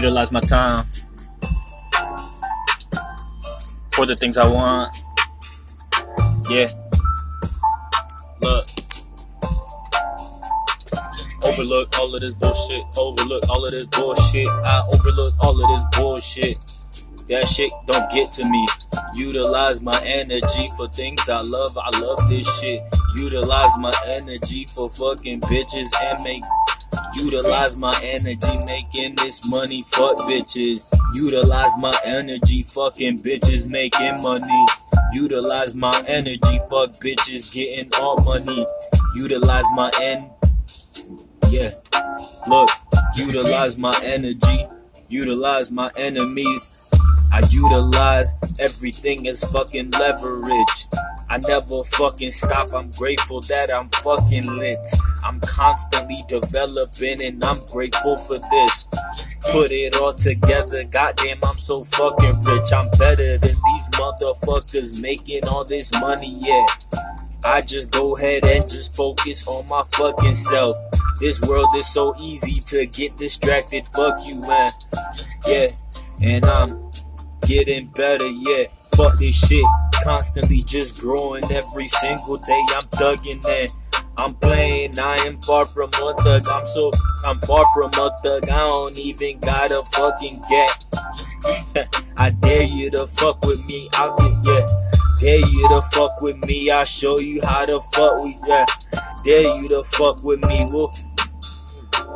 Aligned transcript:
utilize 0.00 0.32
my 0.32 0.40
time 0.40 0.82
for 3.92 4.06
the 4.06 4.16
things 4.16 4.38
I 4.38 4.46
want. 4.46 4.96
Yeah. 6.48 6.68
Look. 8.40 8.64
Overlook 11.42 11.98
all 11.98 12.14
of 12.14 12.20
this 12.22 12.32
bullshit. 12.32 12.82
Overlook 12.96 13.46
all 13.50 13.62
of 13.62 13.72
this 13.72 13.86
bullshit. 13.88 14.48
I 14.48 14.82
overlook 14.90 15.34
all 15.40 15.62
of 15.62 15.68
this 15.68 16.00
bullshit. 16.00 16.58
That 17.28 17.46
shit 17.46 17.70
don't 17.86 18.10
get 18.10 18.32
to 18.32 18.48
me. 18.48 18.66
Utilize 19.14 19.82
my 19.82 20.00
energy 20.02 20.68
for 20.78 20.88
things 20.88 21.28
I 21.28 21.42
love. 21.42 21.76
I 21.76 21.90
love 21.98 22.26
this 22.30 22.48
shit. 22.58 22.80
Utilize 23.16 23.76
my 23.78 23.92
energy 24.06 24.64
for 24.64 24.88
fucking 24.88 25.42
bitches 25.42 25.88
and 26.02 26.22
make. 26.24 26.42
Utilize 27.14 27.76
my 27.76 27.98
energy 28.02 28.58
making 28.66 29.16
this 29.16 29.46
money. 29.46 29.84
Fuck 29.88 30.18
bitches. 30.18 30.84
Utilize 31.14 31.70
my 31.78 31.98
energy 32.04 32.62
fucking 32.62 33.20
bitches 33.20 33.68
making 33.68 34.22
money. 34.22 34.66
Utilize 35.12 35.74
my 35.74 36.02
energy. 36.06 36.58
Fuck 36.70 37.00
bitches 37.00 37.52
getting 37.52 37.92
all 37.94 38.16
money. 38.18 38.66
Utilize 39.14 39.64
my 39.74 39.90
en. 40.00 40.30
Yeah. 41.48 41.70
Look. 42.48 42.70
Utilize 43.16 43.76
my 43.76 43.98
energy. 44.04 44.66
Utilize 45.08 45.70
my 45.70 45.90
enemies. 45.96 46.70
I 47.32 47.40
utilize 47.50 48.34
everything 48.60 49.26
as 49.26 49.44
fucking 49.52 49.90
leverage. 49.92 50.86
I 51.30 51.38
never 51.38 51.84
fucking 51.84 52.32
stop. 52.32 52.74
I'm 52.74 52.90
grateful 52.90 53.40
that 53.42 53.72
I'm 53.72 53.88
fucking 54.02 54.46
lit. 54.58 54.84
I'm 55.24 55.38
constantly 55.38 56.24
developing 56.28 57.22
and 57.22 57.44
I'm 57.44 57.64
grateful 57.66 58.18
for 58.18 58.38
this. 58.38 58.88
Put 59.52 59.70
it 59.70 59.94
all 59.94 60.12
together. 60.12 60.82
Goddamn, 60.82 61.38
I'm 61.44 61.56
so 61.56 61.84
fucking 61.84 62.42
rich. 62.42 62.72
I'm 62.72 62.90
better 62.98 63.38
than 63.38 63.54
these 63.54 63.88
motherfuckers 63.92 65.00
making 65.00 65.46
all 65.46 65.64
this 65.64 65.92
money. 66.00 66.36
Yeah. 66.40 66.66
I 67.44 67.60
just 67.60 67.92
go 67.92 68.16
ahead 68.16 68.44
and 68.44 68.62
just 68.62 68.96
focus 68.96 69.46
on 69.46 69.68
my 69.68 69.84
fucking 69.92 70.34
self. 70.34 70.76
This 71.20 71.40
world 71.42 71.68
is 71.76 71.86
so 71.86 72.12
easy 72.20 72.60
to 72.76 72.86
get 72.86 73.16
distracted. 73.16 73.86
Fuck 73.86 74.18
you, 74.26 74.40
man. 74.40 74.72
Yeah. 75.46 75.68
And 76.24 76.44
I'm 76.44 76.90
getting 77.42 77.86
better, 77.86 78.26
yeah. 78.26 78.64
Fuck 78.96 79.16
this 79.18 79.46
shit. 79.46 79.64
Constantly 80.02 80.62
just 80.66 81.00
growing 81.00 81.44
every 81.50 81.88
single 81.88 82.36
day. 82.36 82.64
I'm 82.70 82.82
thugging 82.82 83.44
in. 83.46 83.68
I'm 84.16 84.34
playing, 84.34 84.98
I 84.98 85.16
am 85.26 85.40
far 85.40 85.66
from 85.66 85.88
a 85.94 86.14
thug. 86.14 86.46
I'm 86.46 86.66
so, 86.66 86.90
I'm 87.24 87.38
far 87.40 87.64
from 87.74 87.90
a 87.94 88.10
thug. 88.22 88.50
I 88.50 88.58
don't 88.58 88.98
even 88.98 89.38
got 89.40 89.70
a 89.70 89.82
fucking 89.82 90.42
get. 90.48 90.84
I 92.18 92.28
dare 92.28 92.64
you 92.64 92.90
to 92.90 93.06
fuck 93.06 93.42
with 93.46 93.64
me. 93.66 93.88
I'll 93.94 94.14
get, 94.16 94.32
yeah. 94.44 94.66
Dare 95.20 95.48
you 95.48 95.68
to 95.68 95.80
fuck 95.92 96.20
with 96.20 96.36
me. 96.44 96.70
I'll 96.70 96.84
show 96.84 97.18
you 97.18 97.40
how 97.42 97.64
to 97.64 97.80
fuck 97.94 98.22
with, 98.22 98.36
yeah. 98.46 98.66
Dare 99.24 99.56
you 99.56 99.68
to 99.68 99.82
fuck 99.84 100.22
with 100.22 100.44
me. 100.44 100.66
We'll 100.70 100.92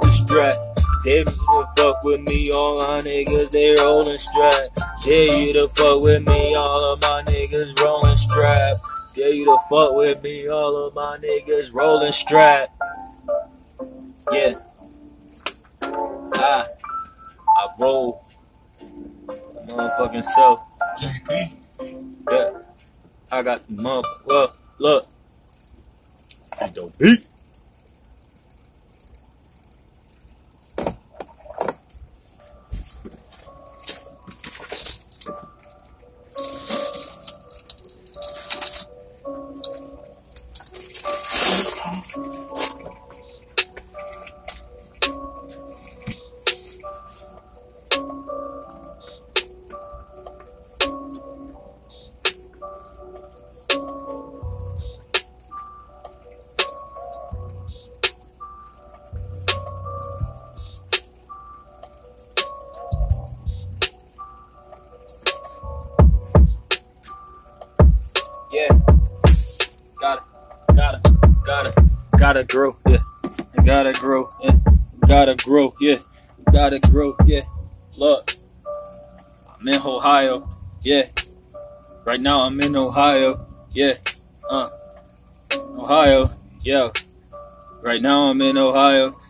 distract. 0.03 0.74
You 1.05 1.23
to 1.23 1.69
fuck 1.77 2.03
with 2.03 2.23
me, 2.23 2.51
all 2.51 2.79
my 2.79 3.03
niggas, 3.03 3.51
they 3.51 3.77
rolling 3.77 4.17
strap. 4.17 4.69
Dare 5.03 5.39
you 5.39 5.53
to 5.53 5.69
fuck 5.69 6.03
with 6.03 6.27
me, 6.27 6.55
all 6.55 6.95
of 6.95 7.03
my 7.03 7.23
niggas 7.27 7.79
rollin' 7.79 8.17
strap. 8.17 8.79
Dare 9.15 9.35
you 9.35 9.45
to 9.45 9.59
fuck 9.69 9.95
with 9.95 10.23
me, 10.23 10.49
all 10.49 10.75
of 10.87 10.95
my 10.95 11.19
niggas 11.19 11.75
rollin' 11.75 12.11
strap. 12.11 12.71
Yeah. 14.33 14.55
I, 15.83 16.67
I 17.59 17.69
roll 17.79 18.25
motherfucking 19.67 20.25
self. 20.25 20.61
Yeah. 22.31 22.51
I 23.31 23.43
got 23.43 23.67
the 23.67 23.83
mother, 23.83 24.09
look, 24.25 24.57
look. 24.79 25.09
Don't 26.73 26.97
beat. 26.97 27.27
I'm 82.55 82.61
in 82.61 82.77
Ohio. 82.77 83.45
Yeah. 83.73 83.95
Uh. 84.49 84.69
Ohio. 85.77 86.31
Yeah. 86.63 86.91
Right 87.83 88.01
now 88.01 88.31
I'm 88.31 88.41
in 88.43 88.57
Ohio. 88.57 89.21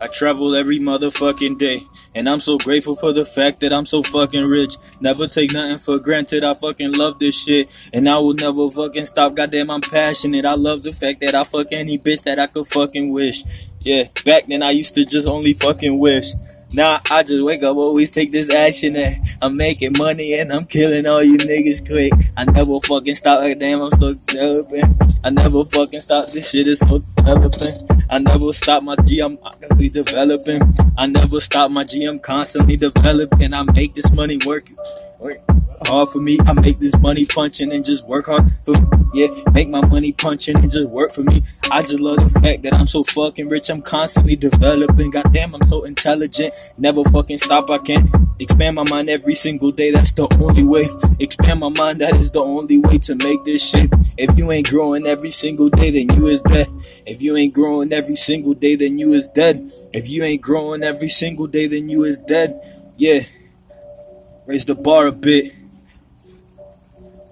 I 0.00 0.06
travel 0.06 0.54
every 0.54 0.78
motherfucking 0.78 1.58
day. 1.58 1.82
And 2.14 2.30
I'm 2.30 2.40
so 2.40 2.56
grateful 2.56 2.96
for 2.96 3.12
the 3.12 3.26
fact 3.26 3.60
that 3.60 3.74
I'm 3.74 3.84
so 3.84 4.02
fucking 4.02 4.46
rich. 4.46 4.76
Never 5.02 5.26
take 5.26 5.52
nothing 5.52 5.76
for 5.76 5.98
granted. 5.98 6.42
I 6.42 6.54
fucking 6.54 6.92
love 6.92 7.18
this 7.18 7.38
shit. 7.38 7.68
And 7.92 8.08
I 8.08 8.16
will 8.16 8.32
never 8.32 8.70
fucking 8.70 9.04
stop. 9.04 9.34
Goddamn, 9.34 9.70
I'm 9.70 9.82
passionate. 9.82 10.46
I 10.46 10.54
love 10.54 10.82
the 10.82 10.92
fact 10.92 11.20
that 11.20 11.34
I 11.34 11.44
fuck 11.44 11.66
any 11.72 11.98
bitch 11.98 12.22
that 12.22 12.38
I 12.38 12.46
could 12.46 12.68
fucking 12.68 13.12
wish. 13.12 13.42
Yeah, 13.80 14.04
back 14.24 14.46
then 14.46 14.62
I 14.62 14.70
used 14.70 14.94
to 14.94 15.04
just 15.04 15.28
only 15.28 15.52
fucking 15.52 15.98
wish. 15.98 16.24
Now 16.72 17.00
I 17.10 17.22
just 17.24 17.42
wake 17.42 17.62
up, 17.64 17.76
always 17.76 18.10
take 18.10 18.30
this 18.30 18.48
action 18.48 18.94
and 18.94 19.16
I'm 19.42 19.56
making 19.56 19.94
money 19.98 20.38
and 20.38 20.52
I'm 20.52 20.66
killing 20.66 21.04
all 21.06 21.22
you 21.22 21.36
niggas 21.36 21.84
quick. 21.84 22.12
I 22.36 22.44
never 22.44 22.80
fucking 22.80 23.16
stop, 23.16 23.40
like 23.40 23.58
damn, 23.58 23.82
I'm 23.82 23.90
so 23.92 24.14
developing. 24.14 24.98
I 25.24 25.30
never 25.30 25.64
fucking 25.64 26.00
stop, 26.00 26.28
this 26.28 26.50
shit 26.50 26.68
is 26.68 26.78
so 26.78 27.00
developing. 27.16 27.88
I 28.08 28.18
never 28.18 28.52
stop 28.52 28.82
my 28.84 28.96
G, 29.04 29.20
I'm 29.20 29.36
constantly 29.36 29.88
developing. 29.88 30.62
I 30.96 31.06
never 31.06 31.40
stop 31.40 31.70
my 31.72 31.84
G, 31.84 32.04
I'm 32.04 32.20
constantly 32.20 32.76
developing. 32.76 33.52
I 33.52 33.62
make 33.62 33.94
this 33.94 34.10
money 34.12 34.38
work 34.46 34.68
hard 35.90 36.08
for 36.08 36.20
me. 36.20 36.38
I 36.46 36.52
make 36.54 36.78
this 36.78 36.96
money 36.98 37.26
punching 37.26 37.72
and 37.72 37.84
just 37.84 38.06
work 38.08 38.26
hard 38.26 38.50
for 38.64 38.72
me. 38.72 38.86
Yeah, 39.12 39.28
make 39.52 39.68
my 39.68 39.84
money 39.84 40.12
punching 40.12 40.56
and 40.56 40.70
just 40.70 40.88
work 40.88 41.12
for 41.12 41.22
me. 41.22 41.42
I 41.70 41.82
just 41.82 42.00
love 42.00 42.18
the 42.18 42.40
fact 42.40 42.62
that 42.62 42.74
I'm 42.74 42.86
so 42.86 43.02
fucking 43.02 43.48
rich. 43.48 43.68
I'm 43.70 43.82
constantly 43.82 44.36
developing. 44.36 45.10
Goddamn, 45.10 45.54
I'm 45.54 45.62
so 45.64 45.84
intelligent. 45.84 46.54
Never 46.78 47.02
fucking 47.04 47.38
stop. 47.38 47.70
I 47.70 47.78
can't 47.78 48.08
expand 48.38 48.76
my 48.76 48.84
mind 48.84 49.08
every 49.08 49.34
single 49.34 49.72
day. 49.72 49.90
That's 49.90 50.12
the 50.12 50.28
only 50.40 50.64
way. 50.64 50.88
Expand 51.18 51.60
my 51.60 51.68
mind. 51.68 52.00
That 52.00 52.14
is 52.14 52.30
the 52.30 52.40
only 52.40 52.78
way 52.78 52.98
to 52.98 53.14
make 53.16 53.44
this 53.44 53.68
shit. 53.68 53.90
If 54.16 54.38
you 54.38 54.50
ain't 54.52 54.68
growing 54.68 55.06
every 55.06 55.30
single 55.30 55.70
day, 55.70 55.90
then 55.90 56.16
you 56.16 56.26
is 56.26 56.42
dead. 56.42 56.68
If 57.04 57.20
you 57.20 57.36
ain't 57.36 57.54
growing 57.54 57.92
every 57.92 58.16
single 58.16 58.54
day, 58.54 58.76
then 58.76 58.98
you 58.98 59.12
is 59.12 59.26
dead. 59.26 59.72
If 59.92 60.08
you 60.08 60.22
ain't 60.22 60.42
growing 60.42 60.84
every 60.84 61.08
single 61.08 61.48
day, 61.48 61.66
then 61.66 61.88
you 61.88 62.04
is 62.04 62.18
dead. 62.18 62.60
Yeah. 62.96 63.20
Raise 64.50 64.64
the 64.64 64.74
bar 64.74 65.06
a 65.06 65.12
bit. 65.12 65.54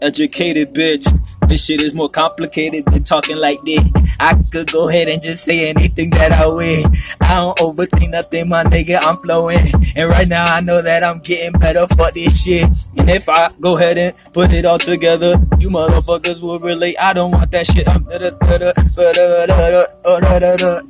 Educated 0.01 0.73
bitch. 0.73 1.05
This 1.49 1.65
shit 1.65 1.81
is 1.81 1.93
more 1.93 2.09
complicated 2.09 2.85
than 2.85 3.03
talking 3.03 3.37
like 3.37 3.61
this. 3.65 3.83
I 4.21 4.41
could 4.53 4.71
go 4.71 4.89
ahead 4.89 5.09
and 5.09 5.21
just 5.21 5.43
say 5.43 5.69
anything 5.69 6.11
that 6.11 6.31
I 6.31 6.47
wish. 6.47 6.85
I 7.21 7.35
don't 7.41 7.59
overthink 7.59 8.11
nothing, 8.13 8.49
my 8.49 8.63
nigga. 8.63 9.01
I'm 9.03 9.17
flowing. 9.17 9.59
And 9.97 10.09
right 10.09 10.29
now 10.29 10.45
I 10.47 10.61
know 10.61 10.81
that 10.81 11.03
I'm 11.03 11.19
getting 11.19 11.59
better 11.59 11.89
for 11.89 12.09
this 12.13 12.45
shit. 12.45 12.71
And 12.97 13.11
if 13.11 13.29
I 13.29 13.51
go 13.61 13.77
ahead 13.77 13.99
and 13.99 14.15
put 14.33 14.53
it 14.53 14.65
all 14.65 14.79
together, 14.79 15.35
you 15.59 15.71
motherfuckers 15.71 16.41
will 16.41 16.61
relate. 16.61 16.95
I 17.01 17.15
don't 17.15 17.33
want 17.33 17.51
that 17.51 17.67
shit. 17.67 17.89
I'm 17.89 18.05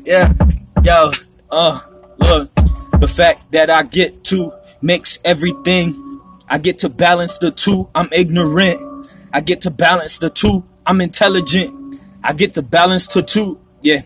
Yeah. 0.04 0.30
Yo, 0.84 1.10
uh, 1.50 1.80
look. 2.18 2.50
The 3.00 3.08
fact 3.08 3.50
that 3.52 3.70
I 3.70 3.82
get 3.84 4.24
to 4.24 4.52
mix 4.82 5.18
everything. 5.24 6.04
I 6.50 6.58
get 6.58 6.78
to 6.78 6.88
balance 6.88 7.38
the 7.38 7.50
two. 7.50 7.88
I'm 7.94 8.08
ignorant. 8.12 9.08
I 9.32 9.40
get 9.40 9.62
to 9.62 9.70
balance 9.70 10.18
the 10.18 10.30
two. 10.30 10.64
I'm 10.86 11.00
intelligent. 11.00 12.00
I 12.24 12.32
get 12.32 12.54
to 12.54 12.62
balance 12.62 13.06
the 13.06 13.22
two. 13.22 13.60
Yeah. 13.82 14.02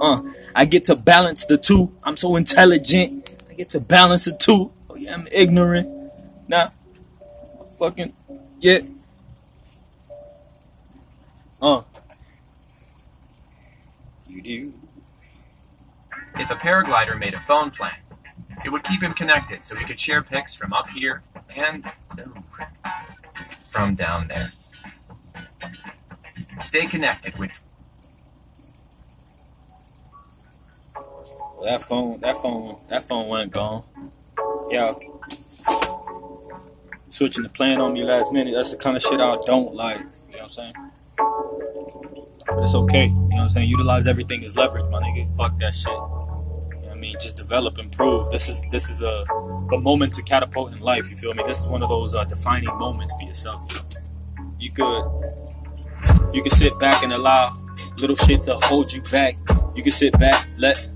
Uh, 0.00 0.22
I 0.54 0.64
get 0.64 0.84
to 0.86 0.96
balance 0.96 1.46
the 1.46 1.56
two. 1.56 1.92
I'm 2.02 2.16
so 2.16 2.36
intelligent. 2.36 3.30
I 3.48 3.54
get 3.54 3.68
to 3.70 3.80
balance 3.80 4.24
the 4.24 4.32
two. 4.32 4.72
I'm 5.10 5.28
ignorant. 5.30 6.12
Nah, 6.48 6.70
fucking 7.78 8.12
yeah. 8.60 8.80
Uh. 11.60 11.82
You 14.28 14.42
do. 14.42 14.72
If 16.36 16.50
a 16.50 16.54
paraglider 16.54 17.18
made 17.18 17.34
a 17.34 17.40
phone 17.40 17.70
plan, 17.70 17.94
it 18.64 18.70
would 18.70 18.82
keep 18.82 19.02
him 19.02 19.14
connected 19.14 19.64
so 19.64 19.76
he 19.76 19.84
could 19.84 20.00
share 20.00 20.22
pics 20.22 20.54
from 20.54 20.72
up 20.72 20.88
here 20.90 21.22
and 21.56 21.84
from 23.70 23.94
down 23.94 24.28
there. 24.28 24.50
Stay 26.62 26.86
connected 26.86 27.36
with 27.38 27.52
That 31.64 31.80
phone, 31.80 32.20
that 32.20 32.36
phone, 32.42 32.76
that 32.90 33.08
phone 33.08 33.26
went 33.28 33.50
gone. 33.50 33.84
Yeah. 34.70 34.92
Switching 37.08 37.42
the 37.42 37.48
plan 37.48 37.80
on 37.80 37.94
me 37.94 38.04
last 38.04 38.34
minute, 38.34 38.52
that's 38.52 38.72
the 38.72 38.76
kind 38.76 38.98
of 38.98 39.02
shit 39.02 39.18
I 39.18 39.38
don't 39.46 39.74
like. 39.74 39.98
You 39.98 40.04
know 40.04 40.10
what 40.30 40.42
I'm 40.42 40.50
saying? 40.50 40.74
But 41.16 42.62
it's 42.64 42.74
okay. 42.74 43.06
You 43.06 43.14
know 43.14 43.24
what 43.28 43.40
I'm 43.44 43.48
saying? 43.48 43.70
Utilize 43.70 44.06
everything 44.06 44.44
as 44.44 44.58
leverage, 44.58 44.90
my 44.90 45.00
nigga. 45.00 45.34
Fuck 45.36 45.58
that 45.60 45.74
shit. 45.74 46.23
Just 47.20 47.36
develop, 47.36 47.78
improve. 47.78 48.30
This 48.30 48.48
is 48.48 48.62
this 48.70 48.90
is 48.90 49.02
a, 49.02 49.24
a 49.72 49.80
moment 49.80 50.14
to 50.14 50.22
catapult 50.22 50.72
in 50.72 50.80
life. 50.80 51.10
You 51.10 51.16
feel 51.16 51.34
me? 51.34 51.42
This 51.46 51.60
is 51.60 51.68
one 51.68 51.82
of 51.82 51.88
those 51.88 52.14
uh, 52.14 52.24
defining 52.24 52.76
moments 52.78 53.14
for 53.18 53.26
yourself. 53.26 53.60
You, 53.70 53.78
know? 53.78 54.54
you 54.58 54.70
could 54.70 56.34
you 56.34 56.42
could 56.42 56.52
sit 56.52 56.78
back 56.78 57.02
and 57.02 57.12
allow 57.12 57.54
little 57.98 58.16
shit 58.16 58.42
to 58.42 58.54
hold 58.54 58.92
you 58.92 59.02
back. 59.02 59.36
You 59.74 59.82
can 59.82 59.92
sit 59.92 60.18
back, 60.18 60.46
let 60.58 60.88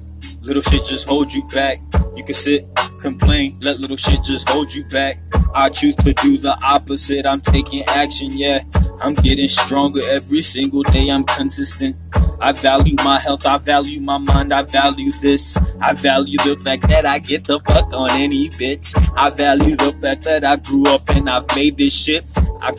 Little 0.48 0.62
shit 0.62 0.84
just 0.84 1.06
hold 1.06 1.30
you 1.30 1.42
back. 1.48 1.78
You 2.14 2.24
can 2.24 2.34
sit, 2.34 2.64
complain, 3.00 3.58
let 3.60 3.80
little 3.80 3.98
shit 3.98 4.22
just 4.22 4.48
hold 4.48 4.72
you 4.72 4.82
back. 4.84 5.16
I 5.54 5.68
choose 5.68 5.94
to 5.96 6.14
do 6.14 6.38
the 6.38 6.56
opposite. 6.64 7.26
I'm 7.26 7.42
taking 7.42 7.82
action, 7.86 8.30
yeah. 8.32 8.60
I'm 9.00 9.14
getting 9.14 9.48
stronger 9.48 10.02
every 10.08 10.42
single 10.42 10.82
day. 10.82 11.08
I'm 11.08 11.24
consistent. 11.24 11.96
I 12.40 12.52
value 12.52 12.96
my 12.96 13.18
health. 13.18 13.46
I 13.46 13.58
value 13.58 14.00
my 14.00 14.18
mind. 14.18 14.52
I 14.52 14.62
value 14.62 15.12
this. 15.20 15.56
I 15.80 15.92
value 15.92 16.38
the 16.38 16.56
fact 16.56 16.88
that 16.88 17.06
I 17.06 17.18
get 17.18 17.44
to 17.46 17.60
fuck 17.60 17.92
on 17.92 18.10
any 18.10 18.48
bitch. 18.50 18.94
I 19.16 19.30
value 19.30 19.76
the 19.76 19.92
fact 19.92 20.22
that 20.24 20.44
I 20.44 20.56
grew 20.56 20.86
up 20.86 21.08
and 21.10 21.28
I've 21.28 21.46
made 21.54 21.76
this 21.76 21.92
shit. 21.92 22.24
I 22.62 22.72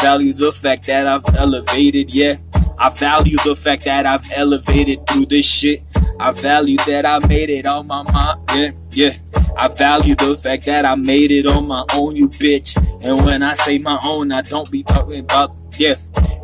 value 0.00 0.32
the 0.32 0.52
fact 0.52 0.86
that 0.86 1.06
I've 1.06 1.24
elevated, 1.36 2.12
yeah. 2.12 2.36
I 2.78 2.90
value 2.90 3.38
the 3.44 3.56
fact 3.56 3.84
that 3.84 4.04
I've 4.06 4.30
elevated 4.32 5.06
through 5.06 5.26
this 5.26 5.46
shit. 5.46 5.82
I 6.20 6.32
value 6.32 6.76
that 6.86 7.06
I 7.06 7.26
made 7.26 7.50
it 7.50 7.66
on 7.66 7.86
my 7.86 8.02
mind. 8.12 8.40
Yeah, 8.50 8.70
yeah. 8.90 9.12
I 9.58 9.68
value 9.68 10.14
the 10.14 10.36
fact 10.36 10.66
that 10.66 10.84
I 10.84 10.94
made 10.94 11.30
it 11.30 11.46
on 11.46 11.66
my 11.66 11.84
own, 11.94 12.16
you 12.16 12.28
bitch. 12.28 12.75
And 13.06 13.24
when 13.24 13.40
I 13.44 13.52
say 13.52 13.78
my 13.78 14.00
own, 14.02 14.32
I 14.32 14.42
don't 14.42 14.68
be 14.68 14.82
talking 14.82 15.20
about, 15.20 15.50
yeah. 15.78 15.94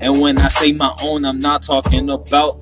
And 0.00 0.20
when 0.20 0.38
I 0.38 0.46
say 0.46 0.70
my 0.70 0.96
own, 1.02 1.24
I'm 1.24 1.40
not 1.40 1.64
talking 1.64 2.08
about, 2.08 2.56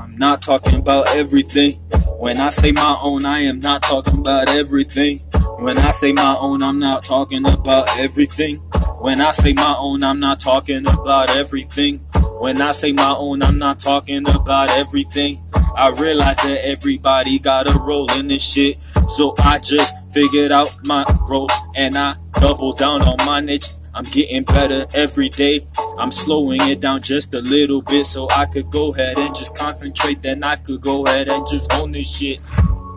I'm 0.00 0.18
not 0.18 0.42
talking 0.42 0.74
about 0.74 1.06
everything. 1.14 1.74
When 2.18 2.38
I 2.38 2.50
say 2.50 2.72
my 2.72 2.98
own, 3.00 3.24
I 3.24 3.42
am 3.42 3.60
not 3.60 3.84
talking 3.84 4.18
about 4.18 4.48
everything. 4.48 5.20
When 5.60 5.78
I 5.78 5.92
say 5.92 6.10
my 6.12 6.36
own, 6.40 6.60
I'm 6.60 6.80
not 6.80 7.04
talking 7.04 7.46
about 7.46 7.96
everything. 7.96 8.56
When 9.00 9.20
I 9.20 9.30
say 9.30 9.52
my 9.52 9.76
own, 9.78 10.02
I'm 10.02 10.18
not 10.18 10.40
talking 10.40 10.84
about 10.84 11.30
everything. 11.30 12.00
When 12.40 12.60
I 12.60 12.72
say 12.72 12.92
my 12.92 13.14
own, 13.16 13.42
I'm 13.42 13.58
not 13.58 13.78
talking 13.78 14.28
about 14.28 14.70
everything. 14.70 15.38
I 15.76 15.88
realize 15.88 16.36
that 16.38 16.64
everybody 16.66 17.38
got 17.38 17.68
a 17.68 17.78
role 17.78 18.10
in 18.12 18.28
this 18.28 18.42
shit. 18.42 18.76
So 19.08 19.34
I 19.38 19.58
just 19.58 20.12
figured 20.12 20.52
out 20.52 20.70
my 20.84 21.04
role 21.28 21.50
and 21.76 21.96
I 21.96 22.14
double 22.40 22.72
down 22.72 23.02
on 23.02 23.16
my 23.18 23.40
niche. 23.40 23.68
I'm 23.94 24.04
getting 24.04 24.42
better 24.44 24.86
every 24.94 25.28
day. 25.28 25.66
I'm 25.98 26.10
slowing 26.10 26.60
it 26.62 26.80
down 26.80 27.02
just 27.02 27.34
a 27.34 27.40
little 27.40 27.82
bit 27.82 28.06
so 28.06 28.28
I 28.30 28.46
could 28.46 28.70
go 28.70 28.92
ahead 28.92 29.18
and 29.18 29.34
just 29.34 29.56
concentrate. 29.56 30.22
Then 30.22 30.42
I 30.42 30.56
could 30.56 30.80
go 30.80 31.06
ahead 31.06 31.28
and 31.28 31.46
just 31.46 31.72
own 31.74 31.90
this 31.90 32.08
shit. 32.08 32.40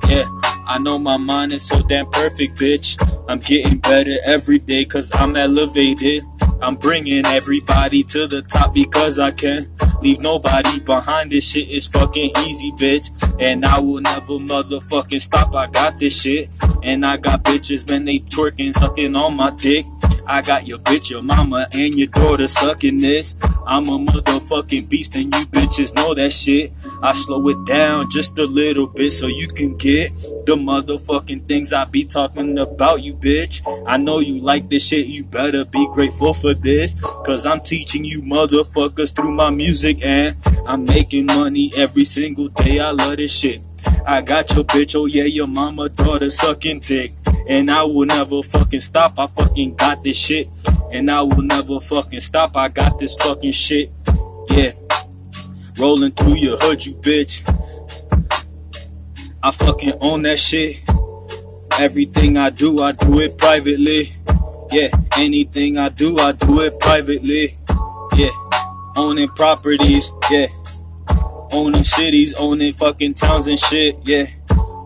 Yeah, 0.07 0.23
I 0.67 0.77
know 0.79 0.97
my 0.97 1.17
mind 1.17 1.51
is 1.51 1.67
so 1.67 1.81
damn 1.81 2.05
perfect, 2.07 2.57
bitch. 2.57 2.97
I'm 3.27 3.39
getting 3.39 3.77
better 3.79 4.17
every 4.23 4.59
day 4.59 4.85
cause 4.85 5.11
I'm 5.13 5.35
elevated. 5.35 6.23
I'm 6.61 6.75
bringing 6.75 7.25
everybody 7.25 8.03
to 8.03 8.27
the 8.27 8.41
top 8.41 8.73
because 8.73 9.19
I 9.19 9.31
can. 9.31 9.67
Leave 10.01 10.21
nobody 10.21 10.79
behind. 10.79 11.31
This 11.31 11.49
shit 11.49 11.69
is 11.69 11.87
fucking 11.87 12.31
easy, 12.39 12.71
bitch. 12.73 13.09
And 13.39 13.65
I 13.65 13.79
will 13.79 14.01
never 14.01 14.33
motherfucking 14.33 15.21
stop. 15.21 15.53
I 15.53 15.67
got 15.67 15.97
this 15.99 16.21
shit. 16.21 16.49
And 16.83 17.05
I 17.05 17.17
got 17.17 17.43
bitches, 17.43 17.87
man, 17.87 18.05
they 18.05 18.19
twerking, 18.19 18.73
sucking 18.73 19.15
on 19.15 19.35
my 19.35 19.51
dick. 19.51 19.85
I 20.27 20.41
got 20.41 20.67
your 20.67 20.79
bitch, 20.79 21.09
your 21.09 21.21
mama, 21.21 21.67
and 21.71 21.95
your 21.95 22.07
daughter 22.07 22.47
sucking 22.47 22.97
this. 22.97 23.35
I'm 23.67 23.87
a 23.87 23.97
motherfucking 23.99 24.89
beast, 24.89 25.15
and 25.15 25.33
you 25.33 25.45
bitches 25.47 25.93
know 25.93 26.13
that 26.13 26.33
shit. 26.33 26.71
I 27.01 27.13
slow 27.13 27.47
it 27.49 27.65
down 27.65 28.09
just 28.09 28.37
a 28.39 28.45
little 28.45 28.87
bit 28.87 29.11
so 29.11 29.27
you 29.27 29.47
can 29.47 29.75
get 29.75 30.13
the 30.45 30.55
motherfucking 30.55 31.47
things 31.47 31.73
I 31.73 31.85
be 31.85 32.05
talking 32.05 32.57
about, 32.57 33.03
you 33.03 33.13
bitch. 33.13 33.61
I 33.85 33.97
know 33.97 34.19
you 34.19 34.39
like 34.41 34.69
this 34.69 34.87
shit, 34.87 35.07
you 35.07 35.23
better 35.23 35.65
be 35.65 35.87
grateful 35.91 36.33
for 36.33 36.53
this. 36.53 36.99
Cause 37.25 37.45
I'm 37.45 37.59
teaching 37.59 38.05
you 38.05 38.21
motherfuckers 38.21 39.15
through 39.15 39.31
my 39.31 39.49
music, 39.49 39.99
and 40.01 40.35
I'm 40.67 40.85
making 40.85 41.27
money 41.27 41.71
every 41.75 42.05
single 42.05 42.47
day. 42.49 42.79
I 42.79 42.91
love 42.91 43.17
this 43.17 43.31
shit. 43.31 43.65
I 44.07 44.21
got 44.21 44.51
your 44.53 44.63
bitch, 44.63 44.95
oh 44.95 45.05
yeah, 45.05 45.23
your 45.23 45.47
mama, 45.47 45.89
daughter 45.89 46.29
sucking 46.29 46.79
dick. 46.79 47.11
And 47.49 47.69
I 47.69 47.83
will 47.83 48.05
never 48.05 48.43
fucking 48.43 48.81
stop. 48.81 49.19
I 49.19 49.27
fucking 49.27 49.75
got 49.75 50.01
this 50.03 50.17
shit. 50.17 50.47
And 50.93 51.09
I 51.11 51.21
will 51.21 51.41
never 51.41 51.79
fucking 51.79 52.21
stop. 52.21 52.55
I 52.55 52.69
got 52.69 52.99
this 52.99 53.15
fucking 53.15 53.51
shit. 53.51 53.89
Yeah. 54.49 54.71
Rolling 55.77 56.11
through 56.11 56.35
your 56.35 56.57
hood, 56.57 56.85
you 56.85 56.93
bitch. 56.93 57.43
I 59.43 59.51
fucking 59.51 59.93
own 60.01 60.23
that 60.23 60.39
shit. 60.39 60.81
Everything 61.77 62.37
I 62.37 62.49
do, 62.49 62.81
I 62.81 62.93
do 62.93 63.19
it 63.19 63.37
privately. 63.37 64.09
Yeah, 64.71 64.87
anything 65.17 65.77
I 65.77 65.89
do, 65.89 66.17
I 66.17 66.31
do 66.31 66.61
it 66.61 66.79
privately. 66.79 67.55
Yeah, 68.15 68.29
owning 68.95 69.27
properties. 69.29 70.09
Yeah, 70.31 70.47
owning 71.51 71.83
cities, 71.83 72.33
owning 72.35 72.73
fucking 72.73 73.13
towns 73.13 73.47
and 73.47 73.59
shit. 73.59 73.97
Yeah 74.03 74.25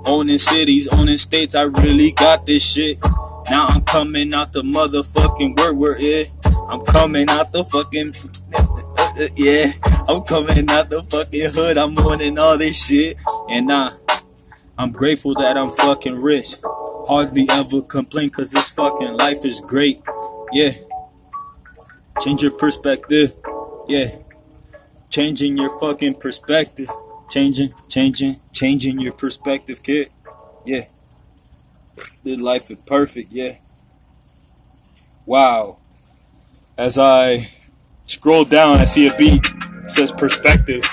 owning 0.05 0.39
cities, 0.39 0.87
owning 0.87 1.17
states. 1.17 1.55
I 1.55 1.63
really 1.63 2.11
got 2.11 2.45
this 2.45 2.63
shit. 2.63 2.97
Now 3.49 3.67
I'm 3.67 3.81
coming 3.81 4.33
out 4.33 4.51
the 4.51 4.61
motherfucking 4.61 5.57
word 5.57 5.77
we're 5.77 5.95
in. 5.95 6.27
I'm 6.69 6.81
coming 6.85 7.29
out 7.29 7.51
the 7.51 7.63
fucking 7.63 8.13
yeah. 9.35 9.71
I'm 10.07 10.21
coming 10.23 10.69
out 10.69 10.89
the 10.89 11.03
fucking 11.03 11.51
hood. 11.51 11.77
I'm 11.77 11.97
owning 11.97 12.37
all 12.37 12.57
this 12.57 12.85
shit, 12.85 13.17
and 13.49 13.67
nah, 13.67 13.93
I'm 14.77 14.91
grateful 14.91 15.35
that 15.35 15.57
I'm 15.57 15.71
fucking 15.71 16.15
rich. 16.15 16.55
Hardly 16.63 17.47
ever 17.49 17.81
complain 17.81 18.29
cause 18.29 18.51
this 18.51 18.69
fucking 18.69 19.13
life 19.13 19.43
is 19.43 19.59
great. 19.61 20.01
Yeah. 20.51 20.73
Change 22.21 22.43
your 22.43 22.51
perspective. 22.51 23.33
Yeah. 23.87 24.15
Changing 25.19 25.57
your 25.57 25.77
fucking 25.81 26.13
perspective 26.15 26.89
changing, 27.29 27.73
changing, 27.87 28.39
changing 28.53 28.99
your 28.99 29.13
perspective, 29.13 29.81
kid. 29.83 30.09
Yeah. 30.65 30.85
Live 32.23 32.39
life 32.39 32.71
is 32.71 32.79
perfect, 32.85 33.31
yeah. 33.31 33.57
Wow. 35.25 35.77
As 36.77 36.97
I 36.97 37.49
scroll 38.05 38.45
down, 38.45 38.77
I 38.77 38.85
see 38.85 39.07
a 39.07 39.15
beat. 39.15 39.45
It 39.83 39.91
says 39.91 40.11
perspective. 40.11 40.83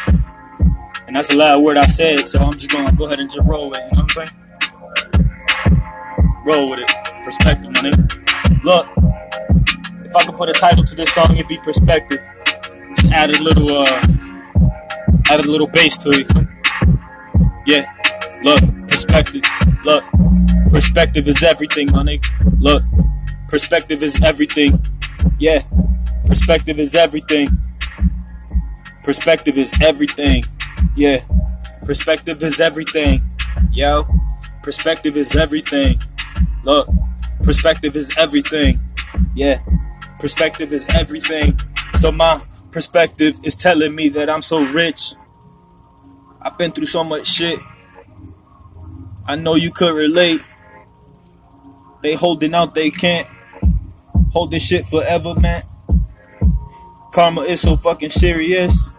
And 1.07 1.15
that's 1.15 1.29
the 1.29 1.37
last 1.37 1.61
word 1.63 1.77
I 1.77 1.87
said, 1.87 2.29
so 2.29 2.41
I'm 2.41 2.55
just 2.55 2.71
gonna 2.71 2.95
go 2.97 3.07
ahead 3.07 3.21
and 3.21 3.31
just 3.31 3.47
roll 3.47 3.71
with 3.71 3.81
it, 3.81 3.85
you 3.85 3.97
know 3.97 4.05
what 4.05 4.17
I'm 4.19 4.29
saying? 4.29 4.31
Roll 6.45 6.71
with 6.71 6.81
it. 6.81 6.91
Perspective, 7.25 7.71
my. 7.73 7.91
Look, 8.65 8.89
if 10.05 10.17
I 10.17 10.25
could 10.25 10.35
put 10.35 10.49
a 10.49 10.53
title 10.53 10.85
to 10.85 10.95
this 10.95 11.13
song, 11.13 11.33
it'd 11.33 11.49
be 11.49 11.59
Perspective. 11.59 12.21
Just 12.97 13.13
add 13.13 13.31
a 13.31 13.41
little, 13.41 13.71
uh, 13.71 14.03
add 15.31 15.45
a 15.45 15.51
little 15.51 15.67
bass 15.67 15.99
to 15.99 16.11
it. 16.11 16.27
Yeah, 17.67 17.85
look, 18.43 18.61
perspective. 18.89 19.43
Look, 19.85 20.05
perspective 20.71 21.29
is 21.29 21.43
everything, 21.43 21.89
honey. 21.89 22.21
Look, 22.59 22.83
perspective 23.49 24.03
is 24.03 24.23
everything. 24.23 24.83
Yeah, 25.39 25.63
perspective 26.27 26.79
is 26.79 26.95
everything. 26.95 27.49
Perspective 29.03 29.59
is 29.59 29.73
everything. 29.83 30.45
Yeah, 30.97 31.21
perspective 31.85 32.43
is 32.43 32.61
everything. 32.61 33.21
Yo, 33.73 34.07
perspective 34.63 35.17
is 35.17 35.35
everything. 35.35 35.97
Look, 36.65 36.89
perspective 37.45 37.97
is 37.97 38.13
everything. 38.17 38.81
Yeah, 39.35 39.61
perspective 40.19 40.73
is 40.73 40.87
everything. 40.89 41.53
So 41.99 42.11
my 42.11 42.41
perspective 42.77 43.41
is 43.43 43.57
telling 43.57 43.95
me 43.95 44.11
that 44.11 44.29
I'm 44.29 44.43
so 44.43 44.63
rich. 44.63 45.15
I've 46.43 46.59
been 46.59 46.73
through 46.73 46.89
so 46.89 47.03
much 47.03 47.27
shit. 47.27 47.59
I 49.25 49.35
know 49.35 49.55
you 49.55 49.71
could 49.71 49.95
relate. 49.95 50.43
They 52.03 52.17
holding 52.17 52.53
out, 52.53 52.75
they 52.75 52.91
can't 52.91 53.27
hold 54.31 54.51
this 54.51 54.63
shit 54.63 54.85
forever, 54.85 55.35
man. 55.41 55.63
Karma 57.15 57.41
is 57.45 57.63
so 57.63 57.77
fucking 57.77 58.11
serious. 58.11 58.91